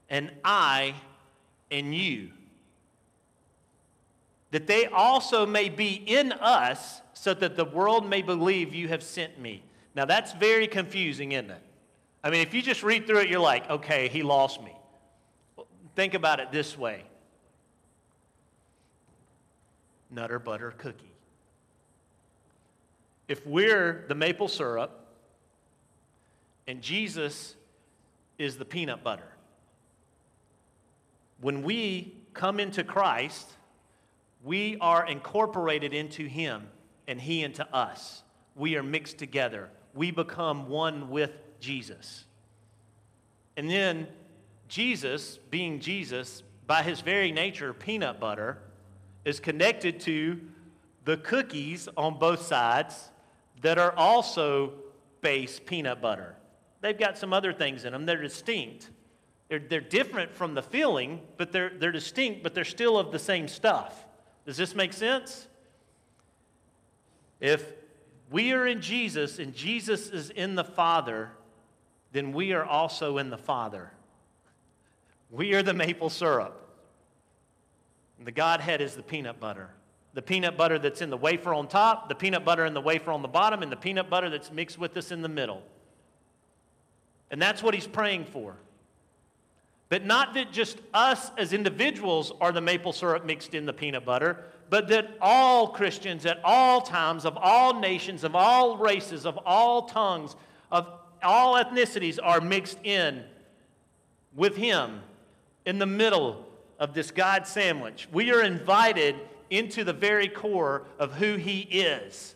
and 0.10 0.32
I 0.44 0.96
in 1.70 1.94
you. 1.94 2.32
That 4.52 4.68
they 4.68 4.86
also 4.86 5.46
may 5.46 5.70
be 5.70 5.94
in 5.94 6.32
us, 6.34 7.02
so 7.14 7.34
that 7.34 7.56
the 7.56 7.66
world 7.66 8.08
may 8.08 8.22
believe 8.22 8.76
you 8.76 8.88
have 8.90 9.04
sent 9.04 9.40
me. 9.40 9.64
Now 9.96 10.06
that's 10.06 10.34
very 10.34 10.68
confusing, 10.68 11.32
isn't 11.32 11.50
it? 11.50 11.62
I 12.24 12.30
mean, 12.30 12.42
if 12.42 12.54
you 12.54 12.62
just 12.62 12.84
read 12.84 13.08
through 13.08 13.20
it, 13.20 13.30
you're 13.30 13.40
like, 13.40 13.70
okay, 13.70 14.10
he 14.10 14.24
lost 14.24 14.62
me. 14.62 14.76
Think 15.96 16.14
about 16.14 16.40
it 16.40 16.52
this 16.52 16.78
way 16.78 17.04
Nutter 20.12 20.40
butter 20.40 20.72
cookie. 20.78 21.12
If 23.28 23.46
we're 23.46 24.06
the 24.08 24.16
maple 24.16 24.48
syrup 24.48 25.08
and 26.68 26.82
Jesus 26.82 27.56
is 28.38 28.58
the 28.58 28.66
peanut 28.66 29.04
butter, 29.04 29.32
when 31.42 31.64
we 31.64 32.16
come 32.34 32.60
into 32.60 32.84
Christ, 32.84 33.50
we 34.44 34.78
are 34.80 35.06
incorporated 35.06 35.94
into 35.94 36.28
Him 36.28 36.68
and 37.08 37.20
He 37.20 37.44
into 37.44 37.68
us. 37.74 38.22
We 38.56 38.76
are 38.76 38.84
mixed 38.84 39.18
together. 39.18 39.70
we 39.94 40.12
become 40.12 40.70
one 40.70 41.10
with 41.10 41.32
Jesus. 41.60 42.26
And 43.58 43.70
then 43.70 44.08
Jesus, 44.68 45.40
being 45.50 45.80
Jesus, 45.80 46.44
by 46.68 46.84
his 46.84 47.02
very 47.02 47.32
nature, 47.32 47.74
peanut 47.74 48.20
butter, 48.20 48.60
is 49.24 49.40
connected 49.40 50.00
to 50.02 50.40
the 51.04 51.18
cookies 51.18 51.88
on 51.96 52.18
both 52.18 52.42
sides 52.42 53.10
that 53.62 53.78
are 53.78 53.94
also 53.96 54.74
base 55.22 55.60
peanut 55.64 56.02
butter. 56.02 56.36
They've 56.82 56.98
got 56.98 57.18
some 57.18 57.34
other 57.34 57.54
things 57.54 57.86
in 57.86 57.94
them, 57.94 58.06
they're 58.06 58.22
distinct. 58.22 58.90
They're, 59.48 59.60
they're 59.60 59.80
different 59.80 60.34
from 60.34 60.56
the 60.56 60.64
feeling, 60.64 61.22
but 61.38 61.52
they're, 61.52 61.70
they're 61.70 61.92
distinct, 61.92 62.42
but 62.42 62.56
they're 62.56 62.64
still 62.64 62.98
of 62.98 63.12
the 63.12 63.20
same 63.20 63.48
stuff. 63.48 64.06
Does 64.46 64.58
this 64.58 64.76
make 64.76 64.92
sense? 64.92 65.48
If 67.40 67.74
we 68.32 68.54
are 68.54 68.66
in 68.66 68.82
Jesus 68.82 69.38
and 69.38 69.54
Jesus 69.54 70.10
is 70.10 70.32
in 70.32 70.56
the 70.56 70.64
Father, 70.64 71.32
then 72.12 72.32
we 72.32 72.54
are 72.54 72.66
also 72.66 73.18
in 73.18 73.30
the 73.30 73.38
Father. 73.38 73.92
We 75.32 75.54
are 75.54 75.64
the 75.64 75.74
maple 75.74 76.10
syrup. 76.10 76.62
And 78.18 78.28
the 78.28 78.32
Godhead 78.32 78.82
is 78.82 78.96
the 78.96 79.04
peanut 79.04 79.40
butter. 79.40 79.70
The 80.14 80.22
peanut 80.22 80.56
butter 80.56 80.80
that's 80.80 81.02
in 81.02 81.10
the 81.10 81.18
wafer 81.18 81.54
on 81.54 81.68
top, 81.68 82.08
the 82.08 82.16
peanut 82.16 82.46
butter 82.46 82.66
in 82.66 82.74
the 82.74 82.82
wafer 82.82 83.12
on 83.12 83.22
the 83.22 83.28
bottom, 83.28 83.62
and 83.62 83.72
the 83.72 83.78
peanut 83.78 84.10
butter 84.10 84.30
that's 84.30 84.52
mixed 84.52 84.78
with 84.78 84.96
us 84.96 85.12
in 85.12 85.22
the 85.22 85.30
middle. 85.30 85.62
And 87.30 87.42
that's 87.42 87.62
what 87.62 87.74
he's 87.74 87.88
praying 87.88 88.26
for. 88.26 88.56
But 89.90 90.06
not 90.06 90.34
that 90.36 90.52
just 90.52 90.78
us 90.94 91.32
as 91.38 91.54
individuals 91.54 92.32
are 92.40 92.52
the 92.52 92.62
maple 92.62 92.94
syrup 92.94 93.26
mixed 93.26 93.54
in 93.54 93.66
the 93.66 93.74
peanut 93.74 94.06
butter, 94.06 94.46
but 94.70 94.88
that 94.88 95.18
all 95.22 95.68
Christians 95.68 96.26
at 96.26 96.40
all 96.44 96.82
times, 96.82 97.26
of 97.26 97.38
all 97.38 97.80
nations, 97.80 98.24
of 98.24 98.36
all 98.36 98.78
races, 98.78 99.26
of 99.26 99.38
all 99.46 99.84
tongues, 99.84 100.36
of 100.72 100.88
all 101.22 101.56
ethnicities 101.56 102.18
are 102.22 102.42
mixed 102.42 102.80
in 102.84 103.24
with 104.34 104.56
him 104.56 105.02
in 105.66 105.80
the 105.80 105.86
middle 105.86 106.46
of 106.80 106.94
this 106.94 107.12
God 107.12 107.48
sandwich. 107.48 108.08
We 108.12 108.32
are 108.32 108.42
invited 108.42 109.16
into 109.50 109.84
the 109.84 109.94
very 109.94 110.28
core 110.28 110.84
of 111.00 111.14
who 111.14 111.36
He 111.36 111.62
is. 111.62 112.36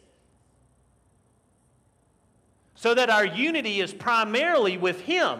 So 2.75 2.93
that 2.93 3.09
our 3.09 3.25
unity 3.25 3.81
is 3.81 3.93
primarily 3.93 4.77
with 4.77 5.01
Him. 5.01 5.39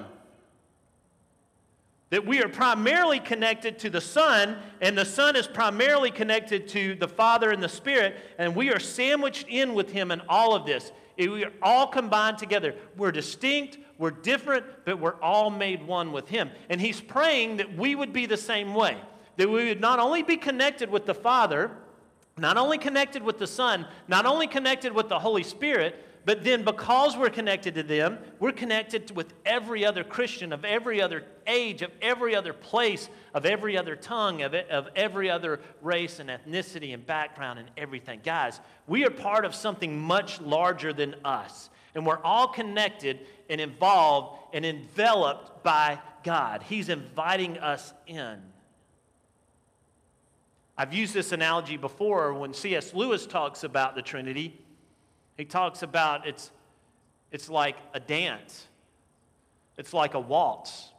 That 2.10 2.26
we 2.26 2.42
are 2.42 2.50
primarily 2.50 3.20
connected 3.20 3.80
to 3.80 3.90
the 3.90 4.02
Son, 4.02 4.58
and 4.82 4.98
the 4.98 5.06
Son 5.06 5.36
is 5.36 5.48
primarily 5.48 6.12
connected 6.12 6.68
to 6.70 6.96
the 6.96 7.08
Father 7.08 7.52
and 7.52 7.62
the 7.62 7.70
Spirit, 7.70 8.16
and 8.38 8.56
we 8.56 8.72
are 8.72 8.80
sandwiched 8.80 9.48
in 9.48 9.74
with 9.74 9.92
Him 9.92 10.12
in 10.12 10.22
all 10.28 10.56
of 10.56 10.66
this. 10.66 10.92
We 11.18 11.46
are 11.46 11.54
all 11.62 11.88
combined 11.88 12.38
together. 12.38 12.76
We're 12.98 13.12
distinct, 13.12 13.78
we're 14.00 14.12
different, 14.12 14.66
but 14.86 14.98
we're 14.98 15.22
all 15.22 15.52
made 15.52 15.86
one 15.86 16.12
with 16.12 16.28
Him. 16.30 16.50
And 16.70 16.82
He's 16.82 17.00
praying 17.00 17.58
that 17.58 17.78
we 17.78 17.94
would 17.94 18.14
be 18.14 18.26
the 18.26 18.38
same 18.38 18.74
way, 18.74 18.98
that 19.38 19.48
we 19.48 19.66
would 19.66 19.82
not 19.82 20.00
only 20.00 20.24
be 20.24 20.38
connected 20.38 20.90
with 20.90 21.06
the 21.06 21.14
Father, 21.14 21.70
not 22.38 22.58
only 22.58 22.78
connected 22.78 23.22
with 23.22 23.38
the 23.38 23.46
Son, 23.46 23.86
not 24.08 24.26
only 24.26 24.48
connected 24.48 24.94
with 24.94 25.10
the 25.10 25.20
Holy 25.20 25.44
Spirit, 25.44 26.06
but 26.26 26.44
then 26.44 26.64
because 26.64 27.18
we're 27.18 27.30
connected 27.30 27.76
to 27.76 27.84
them, 27.84 28.20
we're 28.40 28.52
connected 28.52 29.14
with 29.16 29.34
every 29.46 29.86
other 29.86 30.04
Christian 30.04 30.54
of 30.54 30.64
every 30.64 31.02
other 31.02 31.24
age, 31.48 31.82
of 31.82 31.92
every 32.02 32.36
other 32.36 32.54
place, 32.54 33.10
of 33.34 33.46
every 33.46 33.78
other 33.78 33.96
tongue, 33.96 34.44
of, 34.44 34.54
of 34.54 34.90
every 34.96 35.30
other 35.30 35.60
race 35.82 36.20
and 36.20 36.30
ethnicity 36.30 36.94
and 36.94 37.06
background 37.06 37.60
and 37.60 37.70
everything. 37.78 38.22
Guys, 38.24 38.60
we 38.88 39.06
are 39.06 39.10
part 39.10 39.44
of 39.44 39.56
something 39.56 40.00
much 40.00 40.40
larger 40.40 40.94
than 40.94 41.16
us. 41.26 41.70
And 41.96 42.06
we're 42.06 42.22
all 42.24 42.48
connected 42.48 43.20
and 43.50 43.60
involved 43.60 44.40
and 44.54 44.66
enveloped 44.66 45.64
by 45.64 46.00
God. 46.24 46.64
He's 46.64 46.90
inviting 46.90 47.58
us 47.58 47.94
in. 48.08 48.42
I've 50.78 50.94
used 50.94 51.14
this 51.14 51.34
analogy 51.34 51.76
before 51.76 52.34
when 52.34 52.54
C.S. 52.54 52.94
Lewis 52.94 53.26
talks 53.26 53.64
about 53.64 53.96
the 53.96 54.02
Trinity. 54.02 54.58
He 55.36 55.44
talks 55.44 55.84
about 55.84 56.26
it's, 56.26 56.52
it's 57.32 57.50
like 57.50 57.76
a 57.94 58.00
dance, 58.00 58.66
it's 59.78 59.94
like 59.94 60.14
a 60.14 60.20
waltz. 60.20 60.90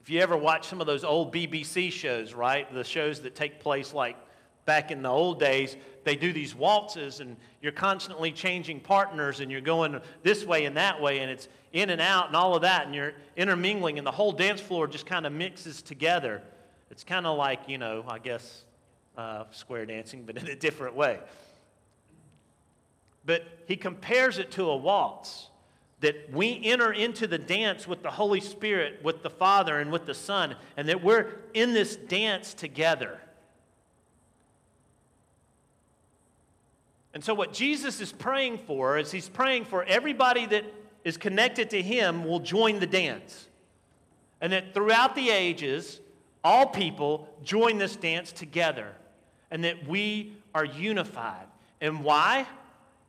If 0.00 0.08
you 0.08 0.20
ever 0.20 0.36
watch 0.36 0.66
some 0.66 0.80
of 0.80 0.86
those 0.86 1.04
old 1.04 1.32
BBC 1.32 1.92
shows, 1.92 2.32
right? 2.32 2.72
The 2.72 2.84
shows 2.84 3.20
that 3.20 3.34
take 3.34 3.60
place 3.60 3.92
like 3.92 4.16
back 4.64 4.90
in 4.90 5.02
the 5.02 5.08
old 5.08 5.40
days, 5.40 5.76
they 6.04 6.16
do 6.16 6.32
these 6.32 6.54
waltzes 6.54 7.20
and 7.20 7.36
you're 7.60 7.72
constantly 7.72 8.32
changing 8.32 8.80
partners 8.80 9.40
and 9.40 9.50
you're 9.50 9.60
going 9.60 10.00
this 10.22 10.44
way 10.44 10.64
and 10.64 10.76
that 10.76 11.00
way 11.00 11.20
and 11.20 11.30
it's 11.30 11.48
in 11.72 11.90
and 11.90 12.00
out 12.00 12.28
and 12.28 12.36
all 12.36 12.54
of 12.54 12.62
that 12.62 12.86
and 12.86 12.94
you're 12.94 13.12
intermingling 13.36 13.98
and 13.98 14.06
the 14.06 14.12
whole 14.12 14.32
dance 14.32 14.60
floor 14.60 14.86
just 14.86 15.06
kind 15.06 15.26
of 15.26 15.32
mixes 15.32 15.82
together. 15.82 16.42
It's 16.90 17.04
kind 17.04 17.26
of 17.26 17.36
like, 17.36 17.60
you 17.68 17.78
know, 17.78 18.04
I 18.08 18.18
guess 18.18 18.64
uh, 19.16 19.44
square 19.50 19.86
dancing, 19.86 20.24
but 20.24 20.36
in 20.36 20.48
a 20.48 20.56
different 20.56 20.94
way. 20.94 21.20
But 23.24 23.44
he 23.66 23.76
compares 23.76 24.38
it 24.38 24.50
to 24.52 24.70
a 24.70 24.76
waltz 24.76 25.48
that 26.00 26.32
we 26.32 26.60
enter 26.64 26.92
into 26.92 27.26
the 27.26 27.38
dance 27.38 27.86
with 27.86 28.02
the 28.02 28.10
Holy 28.10 28.40
Spirit, 28.40 29.00
with 29.04 29.22
the 29.22 29.30
Father, 29.30 29.78
and 29.78 29.92
with 29.92 30.06
the 30.06 30.14
Son, 30.14 30.56
and 30.76 30.88
that 30.88 31.04
we're 31.04 31.28
in 31.52 31.74
this 31.74 31.96
dance 31.96 32.54
together. 32.54 33.20
And 37.12 37.24
so, 37.24 37.34
what 37.34 37.52
Jesus 37.52 38.00
is 38.00 38.12
praying 38.12 38.58
for 38.58 38.98
is 38.98 39.10
he's 39.10 39.28
praying 39.28 39.64
for 39.64 39.82
everybody 39.84 40.46
that 40.46 40.64
is 41.04 41.16
connected 41.16 41.70
to 41.70 41.82
him 41.82 42.24
will 42.24 42.40
join 42.40 42.78
the 42.78 42.86
dance. 42.86 43.48
And 44.40 44.52
that 44.52 44.74
throughout 44.74 45.14
the 45.14 45.30
ages, 45.30 46.00
all 46.44 46.66
people 46.66 47.28
join 47.42 47.78
this 47.78 47.96
dance 47.96 48.32
together. 48.32 48.94
And 49.50 49.64
that 49.64 49.86
we 49.88 50.34
are 50.54 50.64
unified. 50.64 51.46
And 51.80 52.04
why? 52.04 52.46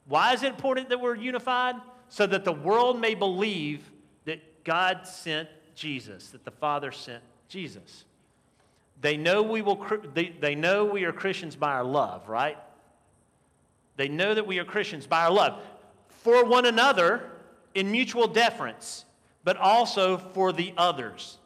Why 0.08 0.34
is 0.34 0.44
it 0.44 0.48
important 0.48 0.90
that 0.90 1.00
we're 1.00 1.16
unified? 1.16 1.76
So 2.10 2.26
that 2.26 2.44
the 2.44 2.52
world 2.52 3.00
may 3.00 3.14
believe 3.14 3.92
that 4.26 4.64
God 4.64 5.06
sent 5.06 5.48
Jesus, 5.76 6.30
that 6.30 6.44
the 6.44 6.52
Father 6.52 6.92
sent 6.92 7.24
Jesus. 7.48 8.06
They 9.00 9.18
know 9.18 9.42
we, 9.42 9.62
will, 9.62 9.86
they, 10.14 10.30
they 10.40 10.56
know 10.56 10.86
we 10.86 11.06
are 11.06 11.12
Christians 11.12 11.56
by 11.56 11.72
our 11.72 11.84
love, 11.84 12.28
right? 12.28 12.58
They 14.02 14.08
know 14.08 14.34
that 14.34 14.48
we 14.48 14.58
are 14.58 14.66
Christians 14.66 15.06
by 15.06 15.26
our 15.26 15.32
love 15.32 15.62
for 16.24 16.44
one 16.44 16.66
another 16.66 17.30
in 17.76 17.92
mutual 17.92 18.26
deference, 18.26 19.06
but 19.44 19.58
also 19.58 20.18
for 20.18 20.52
the 20.52 20.74
others. 20.76 21.38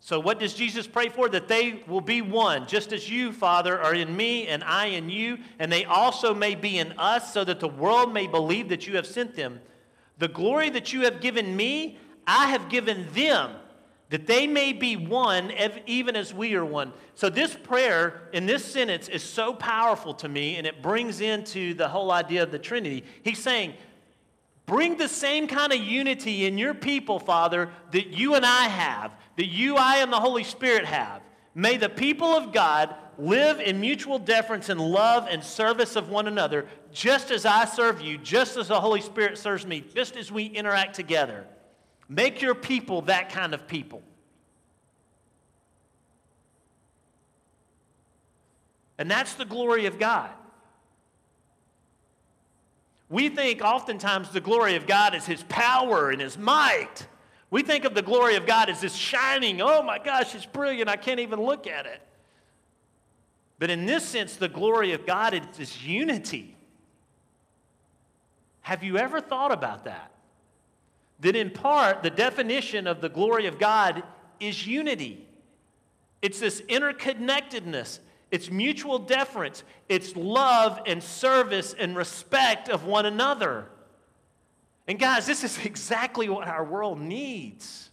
So, 0.00 0.20
what 0.20 0.38
does 0.38 0.52
Jesus 0.52 0.86
pray 0.86 1.08
for? 1.08 1.30
That 1.30 1.48
they 1.48 1.82
will 1.86 2.02
be 2.02 2.20
one, 2.20 2.66
just 2.66 2.92
as 2.92 3.08
you, 3.08 3.32
Father, 3.32 3.80
are 3.80 3.94
in 3.94 4.14
me 4.14 4.48
and 4.48 4.62
I 4.62 4.88
in 4.88 5.08
you, 5.08 5.38
and 5.58 5.72
they 5.72 5.86
also 5.86 6.34
may 6.34 6.54
be 6.54 6.78
in 6.78 6.92
us, 6.98 7.32
so 7.32 7.42
that 7.42 7.58
the 7.58 7.68
world 7.68 8.12
may 8.12 8.26
believe 8.26 8.68
that 8.68 8.86
you 8.86 8.96
have 8.96 9.06
sent 9.06 9.34
them. 9.34 9.62
The 10.18 10.28
glory 10.28 10.68
that 10.68 10.92
you 10.92 11.04
have 11.04 11.22
given 11.22 11.56
me, 11.56 11.96
I 12.26 12.48
have 12.48 12.68
given 12.68 13.08
them, 13.14 13.52
that 14.12 14.26
they 14.26 14.46
may 14.46 14.74
be 14.74 14.94
one 14.94 15.50
even 15.86 16.16
as 16.16 16.34
we 16.34 16.54
are 16.54 16.64
one. 16.66 16.92
So, 17.14 17.30
this 17.30 17.54
prayer 17.54 18.28
in 18.34 18.44
this 18.44 18.62
sentence 18.62 19.08
is 19.08 19.22
so 19.22 19.54
powerful 19.54 20.12
to 20.16 20.28
me, 20.28 20.56
and 20.56 20.66
it 20.66 20.82
brings 20.82 21.22
into 21.22 21.72
the 21.72 21.88
whole 21.88 22.12
idea 22.12 22.42
of 22.42 22.50
the 22.50 22.58
Trinity. 22.58 23.04
He's 23.24 23.38
saying, 23.38 23.72
Bring 24.66 24.98
the 24.98 25.08
same 25.08 25.46
kind 25.46 25.72
of 25.72 25.78
unity 25.78 26.44
in 26.44 26.58
your 26.58 26.74
people, 26.74 27.18
Father, 27.20 27.70
that 27.92 28.08
you 28.08 28.34
and 28.34 28.44
I 28.44 28.64
have, 28.64 29.14
that 29.38 29.46
you, 29.46 29.76
I, 29.76 29.96
and 30.02 30.12
the 30.12 30.20
Holy 30.20 30.44
Spirit 30.44 30.84
have. 30.84 31.22
May 31.54 31.78
the 31.78 31.88
people 31.88 32.28
of 32.28 32.52
God 32.52 32.94
live 33.16 33.60
in 33.60 33.80
mutual 33.80 34.18
deference 34.18 34.68
and 34.68 34.78
love 34.78 35.26
and 35.30 35.42
service 35.42 35.96
of 35.96 36.10
one 36.10 36.28
another, 36.28 36.66
just 36.92 37.30
as 37.30 37.46
I 37.46 37.64
serve 37.64 38.02
you, 38.02 38.18
just 38.18 38.58
as 38.58 38.68
the 38.68 38.78
Holy 38.78 39.00
Spirit 39.00 39.38
serves 39.38 39.66
me, 39.66 39.82
just 39.94 40.16
as 40.16 40.30
we 40.30 40.44
interact 40.44 40.96
together. 40.96 41.46
Make 42.12 42.42
your 42.42 42.54
people 42.54 43.00
that 43.02 43.30
kind 43.30 43.54
of 43.54 43.66
people. 43.66 44.02
And 48.98 49.10
that's 49.10 49.32
the 49.32 49.46
glory 49.46 49.86
of 49.86 49.98
God. 49.98 50.28
We 53.08 53.30
think 53.30 53.62
oftentimes 53.62 54.28
the 54.28 54.42
glory 54.42 54.76
of 54.76 54.86
God 54.86 55.14
is 55.14 55.24
His 55.24 55.42
power 55.44 56.10
and 56.10 56.20
His 56.20 56.36
might. 56.36 57.06
We 57.50 57.62
think 57.62 57.86
of 57.86 57.94
the 57.94 58.02
glory 58.02 58.36
of 58.36 58.44
God 58.46 58.68
as 58.68 58.82
this 58.82 58.94
shining, 58.94 59.62
oh 59.62 59.82
my 59.82 59.98
gosh, 59.98 60.34
it's 60.34 60.44
brilliant, 60.44 60.90
I 60.90 60.96
can't 60.96 61.20
even 61.20 61.40
look 61.40 61.66
at 61.66 61.86
it. 61.86 62.02
But 63.58 63.70
in 63.70 63.86
this 63.86 64.04
sense, 64.04 64.36
the 64.36 64.48
glory 64.48 64.92
of 64.92 65.06
God 65.06 65.32
is 65.32 65.40
this 65.56 65.82
unity. 65.82 66.58
Have 68.60 68.84
you 68.84 68.98
ever 68.98 69.22
thought 69.22 69.50
about 69.50 69.84
that? 69.84 70.11
That 71.22 71.34
in 71.34 71.50
part 71.50 72.02
the 72.02 72.10
definition 72.10 72.86
of 72.86 73.00
the 73.00 73.08
glory 73.08 73.46
of 73.46 73.58
God 73.58 74.02
is 74.38 74.66
unity. 74.66 75.26
It's 76.20 76.38
this 76.38 76.60
interconnectedness, 76.62 77.98
It's 78.30 78.50
mutual 78.50 78.98
deference. 78.98 79.64
It's 79.88 80.16
love 80.16 80.80
and 80.86 81.02
service 81.02 81.74
and 81.78 81.96
respect 81.96 82.68
of 82.68 82.84
one 82.84 83.06
another. 83.06 83.66
And 84.86 84.98
guys, 84.98 85.26
this 85.26 85.44
is 85.44 85.58
exactly 85.64 86.28
what 86.28 86.46
our 86.46 86.64
world 86.64 87.00
needs. 87.00 87.90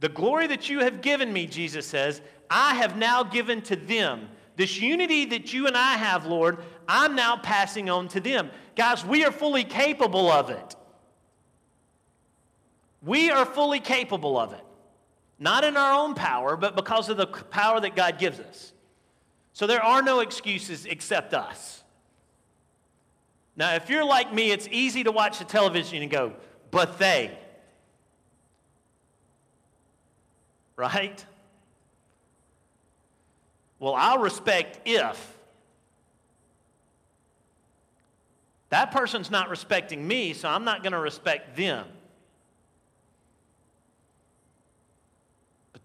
The 0.00 0.08
glory 0.08 0.46
that 0.48 0.68
you 0.68 0.80
have 0.80 1.02
given 1.02 1.32
me, 1.32 1.46
Jesus 1.46 1.86
says, 1.86 2.22
I 2.50 2.74
have 2.76 2.96
now 2.96 3.22
given 3.22 3.60
to 3.62 3.76
them. 3.76 4.28
This 4.56 4.80
unity 4.80 5.26
that 5.26 5.52
you 5.52 5.66
and 5.66 5.76
I 5.76 5.94
have, 5.94 6.26
Lord, 6.26 6.58
I'm 6.88 7.14
now 7.14 7.36
passing 7.36 7.88
on 7.88 8.08
to 8.08 8.20
them. 8.20 8.50
Guys, 8.76 9.04
we 9.04 9.24
are 9.24 9.30
fully 9.30 9.64
capable 9.64 10.30
of 10.30 10.50
it. 10.50 10.74
We 13.02 13.30
are 13.30 13.46
fully 13.46 13.80
capable 13.80 14.38
of 14.38 14.52
it. 14.52 14.64
Not 15.38 15.64
in 15.64 15.76
our 15.76 15.92
own 15.92 16.14
power, 16.14 16.56
but 16.56 16.76
because 16.76 17.08
of 17.08 17.16
the 17.16 17.26
power 17.26 17.80
that 17.80 17.96
God 17.96 18.18
gives 18.18 18.38
us. 18.38 18.72
So 19.52 19.66
there 19.66 19.82
are 19.82 20.02
no 20.02 20.20
excuses 20.20 20.84
except 20.84 21.32
us. 21.32 21.82
Now, 23.56 23.74
if 23.74 23.88
you're 23.90 24.04
like 24.04 24.32
me, 24.32 24.50
it's 24.50 24.68
easy 24.70 25.04
to 25.04 25.12
watch 25.12 25.38
the 25.38 25.44
television 25.44 26.02
and 26.02 26.10
go, 26.10 26.34
but 26.70 26.98
they. 26.98 27.36
Right? 30.76 31.24
Well, 33.78 33.94
I'll 33.94 34.18
respect 34.18 34.80
if. 34.86 35.38
That 38.68 38.92
person's 38.92 39.30
not 39.30 39.48
respecting 39.48 40.06
me, 40.06 40.32
so 40.32 40.48
I'm 40.48 40.64
not 40.64 40.82
going 40.82 40.92
to 40.92 40.98
respect 40.98 41.56
them. 41.56 41.86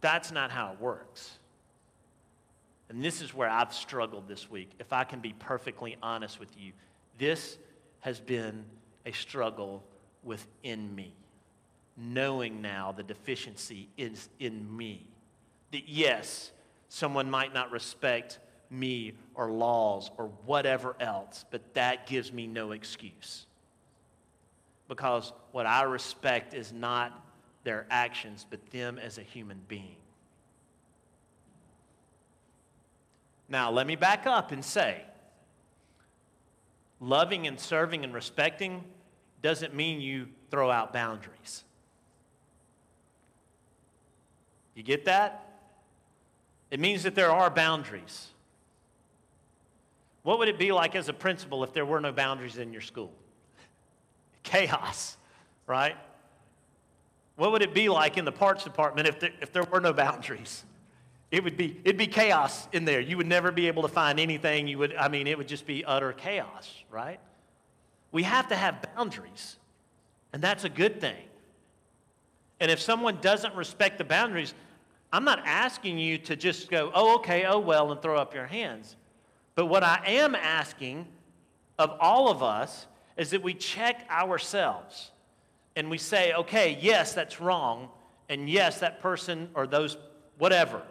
But 0.01 0.13
that's 0.13 0.31
not 0.31 0.51
how 0.51 0.73
it 0.73 0.81
works. 0.81 1.37
And 2.89 3.03
this 3.03 3.21
is 3.21 3.33
where 3.33 3.49
I've 3.49 3.73
struggled 3.73 4.27
this 4.27 4.49
week, 4.49 4.69
if 4.79 4.93
I 4.93 5.03
can 5.03 5.19
be 5.19 5.33
perfectly 5.39 5.97
honest 6.03 6.39
with 6.39 6.55
you. 6.57 6.71
This 7.17 7.57
has 8.01 8.19
been 8.19 8.63
a 9.05 9.11
struggle 9.11 9.83
within 10.23 10.93
me, 10.93 11.13
knowing 11.97 12.61
now 12.61 12.91
the 12.91 13.03
deficiency 13.03 13.87
is 13.97 14.29
in 14.39 14.75
me. 14.75 15.05
That 15.71 15.87
yes, 15.87 16.51
someone 16.89 17.29
might 17.29 17.53
not 17.53 17.71
respect 17.71 18.39
me 18.69 19.13
or 19.33 19.51
laws 19.51 20.11
or 20.17 20.27
whatever 20.45 20.95
else, 20.99 21.45
but 21.49 21.73
that 21.73 22.07
gives 22.07 22.31
me 22.31 22.47
no 22.47 22.71
excuse. 22.71 23.45
Because 24.87 25.33
what 25.51 25.65
I 25.65 25.83
respect 25.83 26.53
is 26.53 26.71
not 26.71 27.24
their 27.65 27.85
actions, 27.89 28.45
but 28.49 28.71
them 28.71 28.97
as 28.97 29.17
a 29.17 29.21
human 29.21 29.59
being. 29.67 29.97
Now, 33.49 33.69
let 33.71 33.85
me 33.85 33.95
back 33.95 34.25
up 34.25 34.51
and 34.51 34.63
say 34.63 35.01
loving 37.01 37.45
and 37.45 37.59
serving 37.59 38.03
and 38.03 38.13
respecting 38.13 38.83
doesn't 39.41 39.75
mean 39.75 39.99
you 40.01 40.27
throw 40.49 40.71
out 40.71 40.93
boundaries. 40.93 41.63
You 44.73 44.83
get 44.83 45.05
that? 45.05 45.47
It 46.71 46.79
means 46.79 47.03
that 47.03 47.15
there 47.15 47.31
are 47.31 47.49
boundaries. 47.49 48.27
What 50.23 50.39
would 50.39 50.47
it 50.47 50.57
be 50.57 50.71
like 50.71 50.95
as 50.95 51.07
a 51.07 51.13
principal 51.13 51.63
if 51.63 51.73
there 51.73 51.85
were 51.85 51.99
no 51.99 52.11
boundaries 52.11 52.57
in 52.57 52.73
your 52.73 52.81
school? 52.81 53.11
Chaos, 54.43 55.17
right? 55.67 55.95
What 57.35 57.51
would 57.51 57.61
it 57.61 57.73
be 57.73 57.89
like 57.89 58.17
in 58.17 58.25
the 58.25 58.31
parts 58.31 58.63
department 58.63 59.07
if 59.07 59.19
there, 59.19 59.31
if 59.41 59.51
there 59.51 59.63
were 59.63 59.81
no 59.81 59.93
boundaries? 59.93 60.63
It 61.31 61.43
would 61.43 61.57
be, 61.57 61.79
it'd 61.83 61.97
be 61.97 62.07
chaos 62.07 62.67
in 62.71 62.85
there. 62.85 63.01
You 63.01 63.17
would 63.17 63.27
never 63.27 63.51
be 63.51 63.67
able 63.67 63.81
to 63.81 63.89
find 63.89 64.19
anything. 64.19 64.67
You 64.67 64.77
would, 64.77 64.95
I 64.95 65.09
mean, 65.09 65.27
it 65.27 65.37
would 65.37 65.47
just 65.47 65.65
be 65.65 65.83
utter 65.83 66.13
chaos, 66.13 66.71
right? 66.89 67.19
We 68.11 68.23
have 68.23 68.47
to 68.49 68.55
have 68.55 68.85
boundaries, 68.95 69.57
and 70.31 70.41
that's 70.41 70.63
a 70.63 70.69
good 70.69 71.01
thing. 71.01 71.25
And 72.61 72.71
if 72.71 72.79
someone 72.79 73.17
doesn't 73.19 73.53
respect 73.55 73.97
the 73.97 74.05
boundaries, 74.05 74.53
I'm 75.11 75.25
not 75.25 75.41
asking 75.45 75.97
you 75.97 76.17
to 76.19 76.37
just 76.37 76.69
go, 76.69 76.91
oh, 76.93 77.15
okay, 77.15 77.45
oh, 77.45 77.59
well, 77.59 77.91
and 77.91 78.01
throw 78.01 78.17
up 78.17 78.33
your 78.33 78.45
hands. 78.45 78.95
But 79.55 79.65
what 79.65 79.83
I 79.83 80.01
am 80.05 80.35
asking 80.35 81.07
of 81.77 81.97
all 81.99 82.29
of 82.29 82.43
us 82.43 82.87
is 83.17 83.31
that 83.31 83.43
we 83.43 83.53
check 83.53 84.05
ourselves 84.09 85.11
and 85.75 85.89
we 85.89 85.97
say, 85.97 86.33
okay, 86.33 86.77
yes, 86.81 87.13
that's 87.13 87.41
wrong, 87.41 87.89
and 88.29 88.49
yes, 88.49 88.79
that 88.79 89.01
person 89.01 89.49
or 89.53 89.67
those, 89.67 89.97
whatever, 90.37 90.81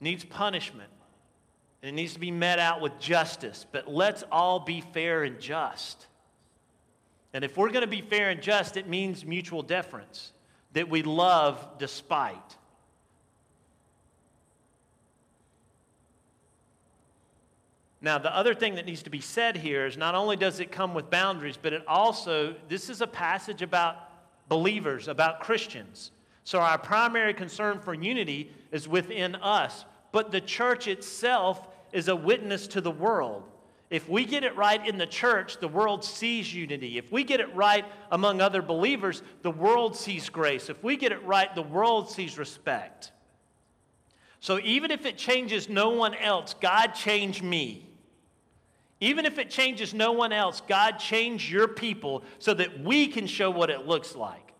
needs 0.00 0.24
punishment. 0.24 0.90
And 1.82 1.90
it 1.90 1.92
needs 1.92 2.14
to 2.14 2.20
be 2.20 2.30
met 2.30 2.58
out 2.58 2.80
with 2.80 2.98
justice. 2.98 3.64
But 3.70 3.88
let's 3.88 4.24
all 4.32 4.60
be 4.60 4.80
fair 4.80 5.22
and 5.22 5.38
just. 5.38 6.06
And 7.32 7.44
if 7.44 7.56
we're 7.56 7.70
going 7.70 7.82
to 7.82 7.86
be 7.86 8.00
fair 8.00 8.30
and 8.30 8.42
just, 8.42 8.76
it 8.76 8.88
means 8.88 9.24
mutual 9.24 9.62
deference, 9.62 10.32
that 10.72 10.88
we 10.88 11.02
love 11.02 11.78
despite. 11.78 12.56
Now, 18.00 18.18
the 18.18 18.34
other 18.34 18.54
thing 18.54 18.76
that 18.76 18.86
needs 18.86 19.02
to 19.02 19.10
be 19.10 19.20
said 19.20 19.56
here 19.56 19.86
is 19.86 19.96
not 19.96 20.14
only 20.14 20.36
does 20.36 20.60
it 20.60 20.70
come 20.70 20.94
with 20.94 21.10
boundaries, 21.10 21.58
but 21.60 21.72
it 21.72 21.82
also, 21.88 22.54
this 22.68 22.88
is 22.88 23.00
a 23.00 23.06
passage 23.06 23.60
about 23.60 23.96
believers, 24.48 25.08
about 25.08 25.40
Christians. 25.40 26.12
So, 26.44 26.60
our 26.60 26.78
primary 26.78 27.34
concern 27.34 27.80
for 27.80 27.94
unity 27.94 28.52
is 28.70 28.86
within 28.86 29.34
us, 29.36 29.84
but 30.12 30.30
the 30.30 30.40
church 30.40 30.86
itself 30.86 31.66
is 31.92 32.08
a 32.08 32.14
witness 32.14 32.68
to 32.68 32.80
the 32.80 32.90
world. 32.90 33.42
If 33.90 34.08
we 34.08 34.26
get 34.26 34.44
it 34.44 34.54
right 34.54 34.86
in 34.86 34.98
the 34.98 35.06
church, 35.06 35.58
the 35.58 35.68
world 35.68 36.04
sees 36.04 36.54
unity. 36.54 36.98
If 36.98 37.10
we 37.10 37.24
get 37.24 37.40
it 37.40 37.54
right 37.54 37.86
among 38.12 38.40
other 38.40 38.60
believers, 38.60 39.22
the 39.42 39.50
world 39.50 39.96
sees 39.96 40.28
grace. 40.28 40.68
If 40.68 40.84
we 40.84 40.96
get 40.96 41.10
it 41.10 41.24
right, 41.24 41.52
the 41.54 41.62
world 41.62 42.10
sees 42.10 42.38
respect. 42.38 43.12
So 44.40 44.60
even 44.60 44.90
if 44.90 45.06
it 45.06 45.16
changes 45.16 45.68
no 45.68 45.90
one 45.90 46.14
else, 46.14 46.54
God 46.60 46.88
changed 46.88 47.42
me. 47.42 47.87
Even 49.00 49.26
if 49.26 49.38
it 49.38 49.48
changes 49.48 49.94
no 49.94 50.12
one 50.12 50.32
else, 50.32 50.60
God 50.66 50.98
change 50.98 51.52
your 51.52 51.68
people 51.68 52.24
so 52.38 52.52
that 52.54 52.80
we 52.80 53.06
can 53.06 53.26
show 53.26 53.50
what 53.50 53.70
it 53.70 53.86
looks 53.86 54.16
like. 54.16 54.52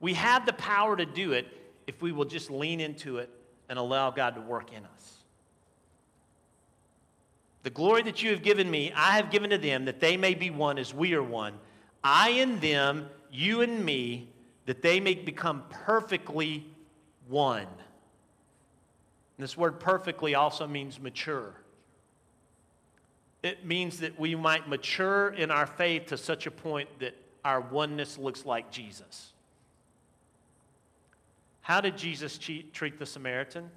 We 0.00 0.14
have 0.14 0.46
the 0.46 0.52
power 0.52 0.96
to 0.96 1.06
do 1.06 1.32
it 1.32 1.46
if 1.86 2.00
we 2.02 2.12
will 2.12 2.24
just 2.24 2.50
lean 2.50 2.80
into 2.80 3.18
it 3.18 3.30
and 3.68 3.78
allow 3.78 4.10
God 4.10 4.34
to 4.34 4.40
work 4.40 4.72
in 4.72 4.84
us. 4.84 5.14
The 7.62 7.70
glory 7.70 8.02
that 8.02 8.22
you 8.22 8.30
have 8.30 8.42
given 8.42 8.70
me, 8.70 8.92
I 8.94 9.16
have 9.16 9.30
given 9.30 9.50
to 9.50 9.58
them, 9.58 9.84
that 9.86 10.00
they 10.00 10.16
may 10.16 10.34
be 10.34 10.50
one 10.50 10.78
as 10.78 10.94
we 10.94 11.14
are 11.14 11.22
one. 11.22 11.54
I 12.02 12.30
and 12.30 12.60
them, 12.60 13.08
you 13.30 13.60
and 13.60 13.84
me, 13.84 14.28
that 14.66 14.82
they 14.82 15.00
may 15.00 15.14
become 15.14 15.64
perfectly 15.68 16.66
one. 17.26 17.66
This 19.38 19.56
word 19.56 19.78
perfectly 19.78 20.34
also 20.34 20.66
means 20.66 20.98
mature. 20.98 21.54
It 23.42 23.64
means 23.64 24.00
that 24.00 24.18
we 24.18 24.34
might 24.34 24.68
mature 24.68 25.28
in 25.28 25.50
our 25.50 25.66
faith 25.66 26.06
to 26.06 26.18
such 26.18 26.46
a 26.46 26.50
point 26.50 26.88
that 26.98 27.14
our 27.44 27.60
oneness 27.60 28.18
looks 28.18 28.44
like 28.44 28.70
Jesus. 28.70 29.32
How 31.60 31.80
did 31.80 31.96
Jesus 31.96 32.36
treat 32.36 32.98
the 32.98 33.06
Samaritan? 33.06 33.70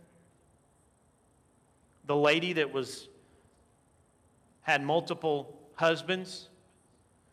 The 2.08 2.16
lady 2.16 2.54
that 2.54 2.74
was 2.74 3.08
had 4.64 4.84
multiple 4.84 5.60
husbands 5.76 6.50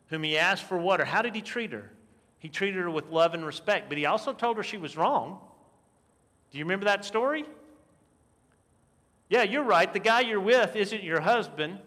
whom 0.08 0.22
he 0.22 0.36
asked 0.36 0.64
for 0.64 0.76
water. 0.76 1.04
How 1.04 1.22
did 1.22 1.34
he 1.34 1.42
treat 1.42 1.72
her? 1.72 1.90
He 2.38 2.48
treated 2.48 2.80
her 2.80 2.90
with 2.90 3.08
love 3.08 3.34
and 3.34 3.44
respect, 3.44 3.88
but 3.88 3.98
he 3.98 4.06
also 4.06 4.32
told 4.32 4.56
her 4.58 4.62
she 4.62 4.76
was 4.76 4.96
wrong. 4.96 5.38
Do 6.50 6.58
you 6.58 6.64
remember 6.64 6.86
that 6.86 7.04
story? 7.04 7.44
Yeah, 9.28 9.42
you're 9.42 9.64
right. 9.64 9.92
The 9.92 9.98
guy 9.98 10.20
you're 10.20 10.40
with 10.40 10.74
isn't 10.74 11.02
your 11.02 11.20
husband, 11.20 11.78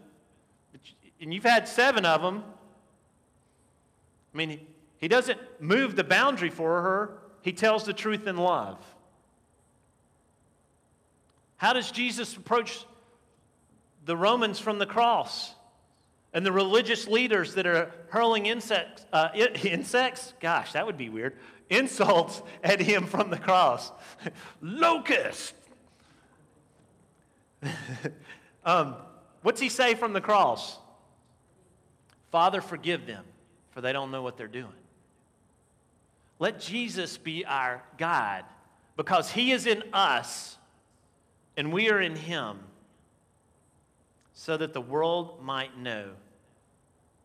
and 1.19 1.34
you've 1.34 1.43
had 1.43 1.67
seven 1.67 2.06
of 2.06 2.21
them. 2.21 2.43
I 4.34 4.38
mean, 4.38 4.60
he 4.97 5.08
doesn't 5.08 5.39
move 5.60 5.95
the 5.95 6.04
boundary 6.04 6.49
for 6.49 6.82
her, 6.82 7.17
he 7.41 7.51
tells 7.51 7.86
the 7.86 7.93
truth 7.93 8.27
in 8.27 8.38
love. 8.38 8.77
How 11.58 11.73
does 11.73 11.91
Jesus 11.91 12.36
approach 12.36 12.86
the 14.06 14.17
Romans 14.17 14.60
from 14.60 14.80
the 14.80 14.86
cross 14.86 15.54
and 16.34 16.45
the 16.45 16.51
religious 16.51 17.08
leaders 17.08 17.56
that 17.56 17.67
are 17.67 17.91
hurling 18.10 18.45
insects, 18.45 19.06
uh, 19.12 19.30
insects? 19.63 20.34
Gosh, 20.39 20.73
that 20.73 20.86
would 20.86 20.97
be 20.97 21.10
weird. 21.10 21.38
Insults 21.69 22.41
at 22.63 22.80
him 22.80 23.06
from 23.06 23.30
the 23.30 23.38
cross. 23.38 23.91
Locust, 24.62 25.54
um, 28.65 28.95
what's 29.41 29.62
he 29.62 29.69
say 29.69 29.95
from 29.95 30.13
the 30.13 30.21
cross? 30.21 30.78
Father, 32.32 32.62
forgive 32.62 33.06
them, 33.06 33.26
for 33.71 33.82
they 33.82 33.93
don't 33.93 34.12
know 34.12 34.21
what 34.21 34.38
they're 34.38 34.47
doing. 34.47 34.67
Let 36.39 36.60
Jesus 36.60 37.17
be 37.17 37.45
our 37.45 37.84
guide 37.97 38.45
because 38.97 39.32
he 39.32 39.52
is 39.52 39.67
in 39.67 39.84
us 39.93 40.58
and 41.58 41.71
we 41.71 41.89
are 41.89 42.02
in 42.02 42.15
him 42.15 42.60
so 44.34 44.58
that 44.58 44.74
the 44.74 44.82
world 44.82 45.43
might 45.43 45.78
know. 45.78 46.10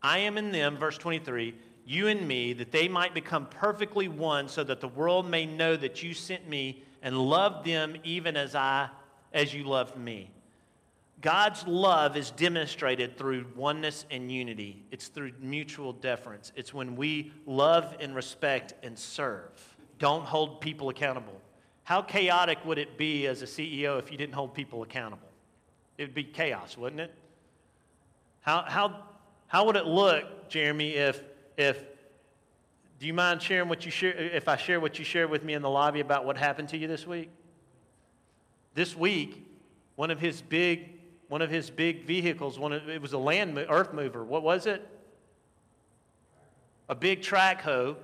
I 0.03 0.19
am 0.19 0.37
in 0.37 0.53
them, 0.53 0.77
verse 0.77 0.99
23, 0.99 1.55
you 1.87 2.09
and 2.09 2.29
me, 2.29 2.53
that 2.53 2.73
they 2.73 2.89
might 2.89 3.15
become 3.15 3.47
perfectly 3.47 4.09
one 4.09 4.49
so 4.49 4.63
that 4.65 4.81
the 4.81 4.89
world 4.89 5.29
may 5.31 5.47
know 5.47 5.77
that 5.77 6.03
you 6.03 6.13
sent 6.13 6.47
me 6.49 6.83
and 7.01 7.17
loved 7.17 7.65
them 7.65 7.97
even 8.05 8.37
as 8.37 8.55
I 8.55 8.91
as 9.33 9.53
you 9.53 9.65
loved 9.65 9.97
me. 9.97 10.31
God's 11.21 11.67
love 11.67 12.17
is 12.17 12.31
demonstrated 12.31 13.17
through 13.17 13.47
oneness 13.57 14.05
and 14.11 14.31
unity. 14.31 14.85
It's 14.91 15.09
through 15.09 15.33
mutual 15.41 15.93
deference. 15.93 16.53
It's 16.57 16.75
when 16.75 16.95
we 16.95 17.33
love 17.47 17.97
and 18.01 18.15
respect 18.15 18.75
and 18.83 18.99
serve. 18.99 19.51
Don't 19.99 20.25
hold 20.25 20.61
people 20.61 20.91
accountable. 20.91 21.41
How 21.85 22.03
chaotic 22.03 22.65
would 22.65 22.79
it 22.79 22.99
be 22.99 23.27
as 23.27 23.43
a 23.43 23.47
CEO 23.47 23.99
if 23.99 24.13
you 24.13 24.19
didn't 24.19 24.35
hold 24.35 24.53
people 24.53 24.83
accountable? 24.83 25.29
It 25.97 26.05
would 26.05 26.15
be 26.15 26.25
chaos, 26.25 26.77
wouldn't 26.77 27.01
it? 27.01 27.15
How, 28.41 28.65
how, 28.67 29.05
how 29.47 29.65
would 29.65 29.77
it 29.77 29.87
look, 29.87 30.49
Jeremy, 30.49 30.91
if, 30.91 31.23
if 31.57 31.79
do 32.99 33.07
you 33.07 33.15
mind 33.15 33.43
sharing 33.43 33.69
what 33.69 33.85
you 33.85 33.91
share, 33.91 34.15
if 34.15 34.49
I 34.49 34.57
share 34.57 34.81
what 34.81 34.99
you 34.99 35.05
shared 35.05 35.31
with 35.31 35.45
me 35.45 35.55
in 35.55 35.63
the 35.63 35.71
lobby 35.71 36.01
about 36.01 36.25
what 36.25 36.37
happened 36.37 36.69
to 36.71 36.77
you 36.77 36.89
this 36.89 37.07
week? 37.07 37.31
This 38.77 38.95
week, 38.95 39.43
one 39.95 40.11
of 40.11 40.21
his 40.21 40.43
big 40.43 40.91
one 41.29 41.41
of 41.41 41.51
his 41.51 41.71
big 41.71 42.05
vehicles, 42.05 42.59
one 42.59 42.73
of, 42.73 42.89
it 42.89 43.01
was 43.01 43.15
a 43.15 43.19
land 43.19 43.59
earth 43.71 43.93
mover. 43.95 44.23
What 44.23 44.43
was 44.43 44.67
it? 44.67 44.87
A 46.89 46.95
big 46.95 47.23
track 47.23 47.63
hoe 47.63 47.97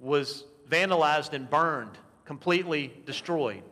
was 0.00 0.44
vandalized 0.68 1.34
and 1.34 1.48
burned, 1.48 1.96
completely 2.24 2.92
destroyed. 3.06 3.62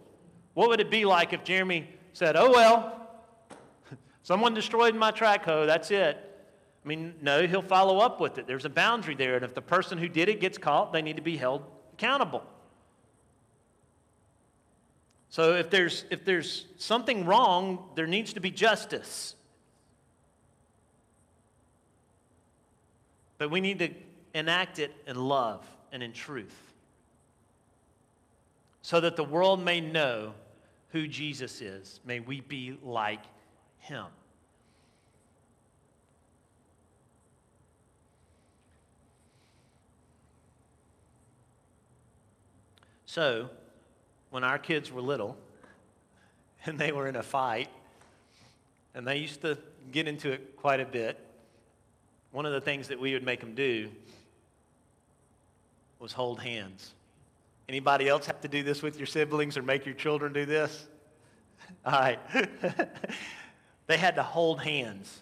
What 0.54 0.68
would 0.68 0.80
it 0.80 0.88
be 0.88 1.04
like 1.04 1.32
if 1.32 1.42
Jeremy 1.42 1.88
said, 2.12 2.36
"Oh 2.36 2.52
well, 2.52 3.10
someone 4.22 4.54
destroyed 4.54 4.94
my 4.94 5.10
track 5.10 5.44
hoe, 5.44 5.66
that's 5.66 5.90
it." 5.90 6.16
I 6.84 6.88
mean, 6.88 7.14
no, 7.20 7.44
he'll 7.44 7.60
follow 7.60 7.98
up 7.98 8.20
with 8.20 8.38
it. 8.38 8.46
There's 8.46 8.64
a 8.64 8.70
boundary 8.70 9.16
there, 9.16 9.34
and 9.34 9.44
if 9.44 9.52
the 9.52 9.62
person 9.62 9.98
who 9.98 10.08
did 10.08 10.28
it 10.28 10.40
gets 10.40 10.58
caught, 10.58 10.92
they 10.92 11.02
need 11.02 11.16
to 11.16 11.22
be 11.22 11.36
held 11.36 11.64
accountable. 11.92 12.44
So 15.38 15.52
if 15.52 15.70
there's, 15.70 16.04
if 16.10 16.24
there's 16.24 16.66
something 16.78 17.24
wrong, 17.24 17.90
there 17.94 18.08
needs 18.08 18.32
to 18.32 18.40
be 18.40 18.50
justice. 18.50 19.36
But 23.38 23.48
we 23.48 23.60
need 23.60 23.78
to 23.78 23.90
enact 24.34 24.80
it 24.80 24.92
in 25.06 25.14
love 25.14 25.64
and 25.92 26.02
in 26.02 26.12
truth 26.12 26.56
so 28.82 28.98
that 28.98 29.14
the 29.14 29.22
world 29.22 29.64
may 29.64 29.80
know 29.80 30.34
who 30.88 31.06
Jesus 31.06 31.60
is. 31.60 32.00
May 32.04 32.18
we 32.18 32.40
be 32.40 32.76
like 32.82 33.22
him. 33.78 34.06
So, 43.06 43.50
when 44.38 44.44
our 44.44 44.56
kids 44.56 44.92
were 44.92 45.00
little 45.00 45.36
and 46.64 46.78
they 46.78 46.92
were 46.92 47.08
in 47.08 47.16
a 47.16 47.24
fight, 47.24 47.68
and 48.94 49.04
they 49.04 49.16
used 49.16 49.40
to 49.40 49.58
get 49.90 50.06
into 50.06 50.30
it 50.30 50.56
quite 50.56 50.78
a 50.78 50.84
bit, 50.84 51.18
one 52.30 52.46
of 52.46 52.52
the 52.52 52.60
things 52.60 52.86
that 52.86 53.00
we 53.00 53.14
would 53.14 53.24
make 53.24 53.40
them 53.40 53.56
do 53.56 53.88
was 55.98 56.12
hold 56.12 56.40
hands. 56.40 56.92
Anybody 57.68 58.08
else 58.08 58.26
have 58.26 58.40
to 58.42 58.48
do 58.48 58.62
this 58.62 58.80
with 58.80 58.96
your 58.96 59.08
siblings 59.08 59.56
or 59.56 59.62
make 59.62 59.84
your 59.84 59.96
children 59.96 60.32
do 60.32 60.46
this? 60.46 60.86
All 61.84 61.98
right. 61.98 62.20
they 63.88 63.96
had 63.96 64.14
to 64.14 64.22
hold 64.22 64.60
hands, 64.60 65.18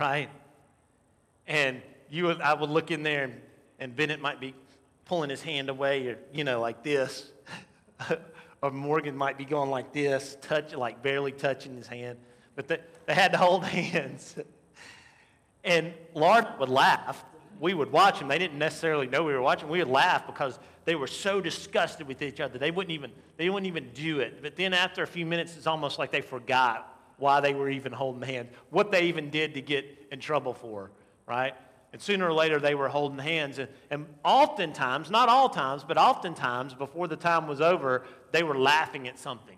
right? 0.00 0.30
And 1.46 1.82
you, 2.08 2.30
I 2.30 2.54
would 2.54 2.70
look 2.70 2.90
in 2.90 3.02
there, 3.02 3.24
and, 3.24 3.34
and 3.78 3.94
Bennett 3.94 4.22
might 4.22 4.40
be 4.40 4.54
pulling 5.04 5.30
his 5.30 5.42
hand 5.42 5.68
away, 5.68 6.06
or, 6.08 6.18
you 6.32 6.44
know, 6.44 6.60
like 6.60 6.82
this. 6.82 7.30
or 8.62 8.70
Morgan 8.70 9.16
might 9.16 9.38
be 9.38 9.44
going 9.44 9.70
like 9.70 9.92
this, 9.92 10.36
touch, 10.40 10.74
like 10.74 11.02
barely 11.02 11.32
touching 11.32 11.76
his 11.76 11.86
hand. 11.86 12.18
But 12.56 12.68
they, 12.68 12.78
they 13.06 13.14
had 13.14 13.32
to 13.32 13.38
hold 13.38 13.64
hands. 13.64 14.36
and 15.62 15.92
Lauren 16.14 16.46
would 16.58 16.68
laugh. 16.68 17.24
We 17.60 17.74
would 17.74 17.92
watch 17.92 18.18
them. 18.18 18.28
They 18.28 18.38
didn't 18.38 18.58
necessarily 18.58 19.06
know 19.06 19.22
we 19.22 19.32
were 19.32 19.42
watching. 19.42 19.68
We 19.68 19.78
would 19.78 19.88
laugh 19.88 20.26
because 20.26 20.58
they 20.84 20.94
were 20.94 21.06
so 21.06 21.40
disgusted 21.40 22.06
with 22.08 22.20
each 22.20 22.40
other. 22.40 22.58
They 22.58 22.70
wouldn't 22.70 22.92
even, 22.92 23.12
they 23.36 23.48
wouldn't 23.48 23.68
even 23.68 23.90
do 23.94 24.20
it. 24.20 24.42
But 24.42 24.56
then 24.56 24.74
after 24.74 25.02
a 25.02 25.06
few 25.06 25.24
minutes, 25.24 25.56
it's 25.56 25.66
almost 25.66 25.98
like 25.98 26.10
they 26.10 26.20
forgot 26.20 26.90
why 27.16 27.40
they 27.40 27.54
were 27.54 27.70
even 27.70 27.92
holding 27.92 28.22
hands, 28.22 28.50
what 28.70 28.90
they 28.90 29.02
even 29.04 29.30
did 29.30 29.54
to 29.54 29.60
get 29.60 30.08
in 30.10 30.20
trouble 30.20 30.52
for, 30.52 30.90
right? 31.26 31.54
And 31.94 32.02
sooner 32.02 32.26
or 32.26 32.32
later, 32.32 32.58
they 32.58 32.74
were 32.74 32.88
holding 32.88 33.20
hands. 33.20 33.60
And, 33.60 33.68
and 33.88 34.06
oftentimes, 34.24 35.12
not 35.12 35.28
all 35.28 35.48
times, 35.48 35.84
but 35.86 35.96
oftentimes, 35.96 36.74
before 36.74 37.06
the 37.06 37.14
time 37.14 37.46
was 37.46 37.60
over, 37.60 38.02
they 38.32 38.42
were 38.42 38.58
laughing 38.58 39.06
at 39.06 39.16
something. 39.16 39.56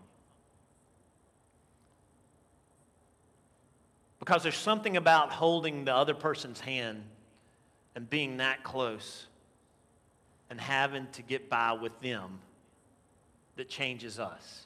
Because 4.19 4.43
there's 4.43 4.55
something 4.55 4.99
about 4.99 5.31
holding 5.33 5.87
the 5.87 5.95
other 5.95 6.13
person's 6.13 6.61
hand 6.61 7.05
and 7.95 8.11
being 8.11 8.37
that 8.37 8.63
close 8.63 9.25
and 10.51 10.61
having 10.61 11.07
to 11.13 11.23
get 11.23 11.49
by 11.49 11.73
with 11.73 11.99
them 12.03 12.39
that 13.57 13.71
changes 13.71 14.19
us. 14.19 14.66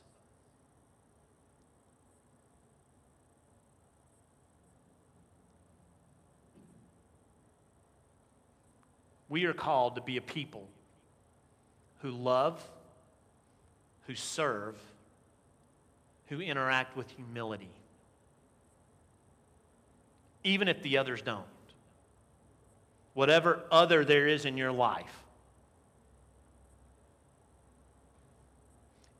We 9.31 9.45
are 9.45 9.55
called 9.55 9.95
to 9.95 10.03
be 10.03 10.19
a 10.19 10.21
people 10.21 10.67
who 12.03 12.11
love, 12.11 12.63
who 14.07 14.15
serve, 14.15 14.77
who 16.27 16.41
interact 16.41 16.97
with 16.97 17.09
humility, 17.13 17.71
even 20.43 20.67
if 20.69 20.83
the 20.83 20.99
others 20.99 21.23
don't. 21.23 21.45
Whatever 23.15 23.61
other 23.71 24.05
there 24.05 24.27
is 24.27 24.45
in 24.45 24.57
your 24.57 24.73
life. 24.73 25.25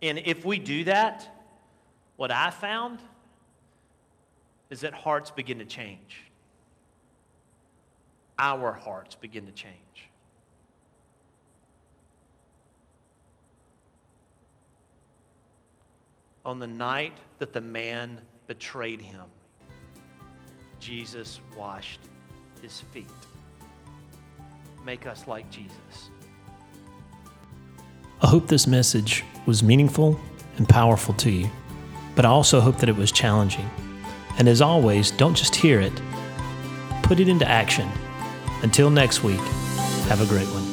And 0.03 0.19
if 0.19 0.45
we 0.45 0.59
do 0.59 0.85
that, 0.85 1.29
what 2.17 2.33
I 2.33 2.51
found 2.51 2.99
is 4.71 4.81
that 4.81 4.93
hearts 4.95 5.31
begin 5.31 5.59
to 5.59 5.65
change 5.65 6.30
our 8.41 8.73
hearts 8.73 9.15
begin 9.15 9.45
to 9.45 9.53
change. 9.53 9.75
On 16.47 16.59
the 16.59 16.67
night 16.67 17.13
that 17.39 17.53
the 17.53 17.61
man 17.61 18.19
betrayed 18.47 19.03
him, 19.03 19.27
Jesus 20.81 21.41
washed 21.55 22.01
his 22.63 22.81
feet. 22.81 23.07
Make 24.87 25.07
us 25.07 25.27
like 25.27 25.49
Jesus. 25.51 26.11
I 28.23 28.27
hope 28.27 28.49
this 28.49 28.67
message 28.67 29.23
was 29.45 29.63
meaningful 29.63 30.19
and 30.57 30.67
powerful 30.67 31.13
to 31.15 31.31
you, 31.31 31.51
but 32.17 32.25
I 32.25 32.31
also 32.31 32.59
hope 32.61 32.79
that 32.79 32.89
it 32.89 32.97
was 32.97 33.13
challenging. 33.13 33.69
And 34.39 34.49
as 34.49 34.63
always, 34.63 35.11
don't 35.11 35.35
just 35.35 35.55
hear 35.55 35.79
it, 35.79 35.93
put 37.03 37.21
it 37.21 37.29
into 37.29 37.47
action 37.47 37.91
until 38.63 38.91
next 38.91 39.23
week, 39.23 39.41
have 40.09 40.21
a 40.21 40.27
great 40.27 40.49
one. 40.49 40.70